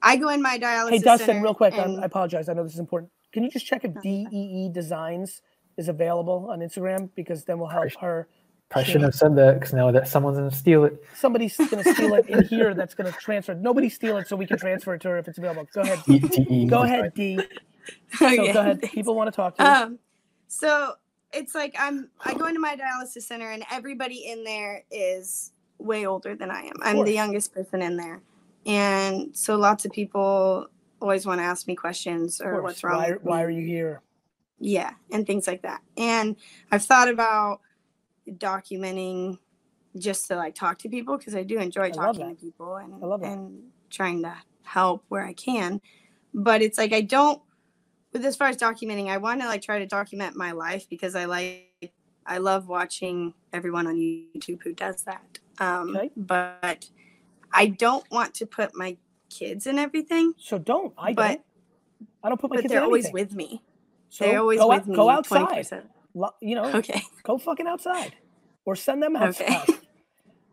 [0.00, 0.90] I go in my dialysis.
[0.90, 1.74] Hey, Dustin, real quick.
[1.74, 2.48] And- I apologize.
[2.48, 3.10] I know this is important.
[3.32, 5.42] Can you just check if No, D you're E E Designs
[5.76, 7.10] is available on Instagram?
[7.14, 8.28] Because then we'll help her.
[8.70, 11.02] Probably shouldn't have said that because now that someone's gonna steal it.
[11.14, 13.52] Somebody's going to steal it in here that's going to transfer.
[13.52, 13.58] it.
[13.58, 15.66] Nobody steal it so we can transfer it to her if it's available.
[15.72, 16.02] Go ahead.
[16.04, 16.66] D- DE.
[16.66, 17.40] Go ahead, D.
[18.18, 18.82] So Okay, go ahead.
[18.82, 18.94] thanks.
[18.94, 19.68] People want to talk to you.
[19.70, 19.98] Um,
[20.48, 20.92] so
[21.32, 26.04] it's like I'm I go into my dialysis center and everybody in there is way
[26.04, 26.74] older than I am.
[26.82, 28.20] I'm the youngest person in there,
[28.66, 30.68] and so lots of people
[31.00, 33.02] always want to ask me questions or what's wrong.
[33.02, 34.02] Why, why are you here?
[34.58, 35.80] Yeah, and things like that.
[35.96, 36.36] And
[36.72, 37.60] I've thought about
[38.28, 39.38] documenting
[39.96, 42.94] just to like talk to people because I do enjoy love talking to people and
[42.94, 45.80] I and trying to help where I can.
[46.34, 47.40] But it's like I don't
[48.12, 51.14] with as far as documenting, I want to like try to document my life because
[51.14, 51.92] I like
[52.26, 55.38] I love watching everyone on YouTube who does that.
[55.58, 56.10] Um Okay.
[56.16, 56.88] but
[57.52, 58.96] I don't want to put my
[59.30, 60.94] kids and everything, So don't.
[60.98, 61.42] I But- don't.
[62.22, 63.62] I don't put my but kids they're always with me.
[64.08, 65.48] So they're always go, with out, me go outside.
[65.64, 65.88] 24/7.
[66.14, 67.02] Lo- You know, Okay.
[67.22, 68.14] go fucking outside,
[68.64, 69.24] or send them Okay.
[69.46, 69.74] outside.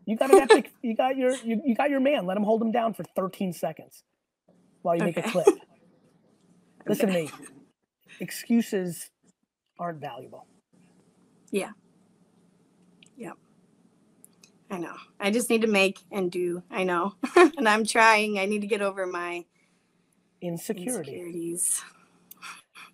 [0.04, 2.26] You got to get you got your you, you got your man.
[2.26, 4.04] Let him hold him down for 13 seconds
[4.82, 5.46] while you make a clip.
[6.86, 7.30] Listen to me.
[8.20, 9.10] Excuses
[9.78, 10.46] aren't valuable.
[14.70, 14.94] I know.
[15.20, 16.62] I just need to make and do.
[16.70, 17.14] I know.
[17.36, 18.38] and I'm trying.
[18.38, 19.44] I need to get over my
[20.42, 21.12] Insecurity.
[21.12, 21.82] insecurities.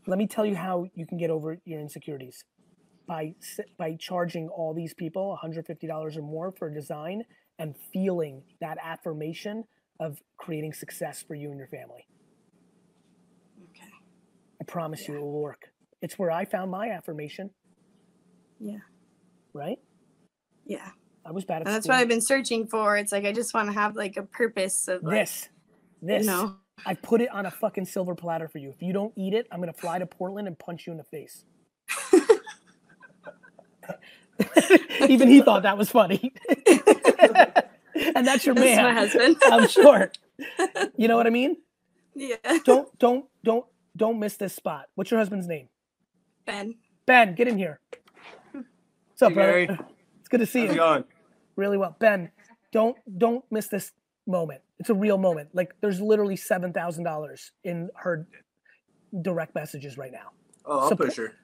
[0.07, 2.45] Let me tell you how you can get over your insecurities
[3.07, 3.35] by
[3.79, 7.25] by charging all these people $150 or more for a design
[7.59, 9.65] and feeling that affirmation
[10.01, 12.07] of creating success for you and your family.
[13.71, 13.91] Okay.
[14.61, 15.63] I promise you it will work.
[16.01, 17.51] It's where I found my affirmation,
[18.61, 18.79] Yeah.
[19.55, 19.79] right?
[20.65, 20.91] Yeah.
[21.25, 21.95] I was bad at And that's school.
[21.95, 22.97] what I've been searching for.
[22.97, 25.49] It's like I just want to have like a purpose of like, this,
[26.01, 26.23] this.
[26.23, 26.57] you know.
[26.85, 28.71] I put it on a fucking silver platter for you.
[28.71, 31.05] If you don't eat it, I'm gonna fly to Portland and punch you in the
[31.05, 31.45] face.
[35.09, 36.33] Even he thought that was funny.
[36.67, 38.85] and that's your That's man.
[38.85, 39.37] my husband.
[39.45, 40.11] I'm sure.
[40.97, 41.57] You know what I mean?
[42.15, 42.37] Yeah.
[42.65, 43.65] Don't don't don't
[43.97, 44.87] don't miss this spot.
[44.95, 45.69] What's your husband's name?
[46.47, 46.77] Ben.
[47.07, 47.81] Ben, get in here.
[48.53, 49.67] What's up, Hey, brother?
[49.67, 49.79] Gary.
[50.33, 50.77] Good to see How's you.
[50.77, 51.05] going?
[51.57, 51.95] Really well.
[52.01, 52.31] Ben,
[52.73, 53.93] don't don't miss this
[54.27, 54.63] moment.
[54.79, 55.51] It's a real moment.
[55.53, 58.27] Like there's literally seven thousand dollars in her
[59.21, 60.31] direct messages right now.
[60.65, 61.35] Oh, I'll push her.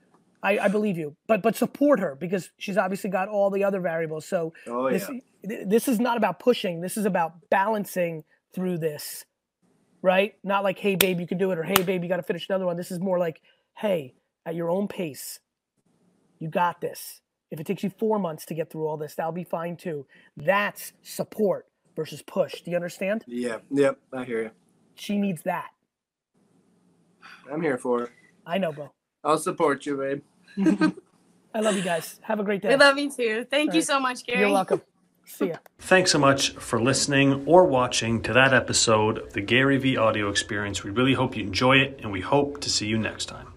[0.42, 3.80] I, I believe you, but but support her because she's obviously got all the other
[3.80, 4.24] variables.
[4.24, 5.20] So Oh this yeah.
[5.46, 6.80] th- this is not about pushing.
[6.80, 8.24] This is about balancing
[8.54, 9.26] through this,
[10.00, 10.34] right?
[10.42, 12.48] Not like, hey babe, you can do it, or hey babe, you got to finish
[12.48, 12.78] another one.
[12.78, 13.42] This is more like,
[13.76, 14.14] hey,
[14.46, 15.40] at your own pace,
[16.38, 17.20] you got this.
[17.50, 20.06] If it takes you four months to get through all this, that'll be fine too.
[20.36, 22.60] That's support versus push.
[22.60, 23.24] Do you understand?
[23.26, 23.58] Yeah.
[23.70, 23.98] Yep.
[24.12, 24.50] I hear you.
[24.94, 25.70] She needs that.
[27.50, 28.10] I'm here for it.
[28.46, 28.92] I know, bro.
[29.24, 30.92] I'll support you, babe.
[31.54, 32.20] I love you guys.
[32.22, 32.68] Have a great day.
[32.68, 33.46] We love you too.
[33.50, 33.84] Thank you Alright.
[33.84, 34.40] so much, Gary.
[34.40, 34.82] You're welcome.
[35.24, 35.56] See ya.
[35.78, 40.84] Thanks so much for listening or watching to that episode of the GaryVee audio experience.
[40.84, 43.48] We really hope you enjoy it and we hope to see you next time.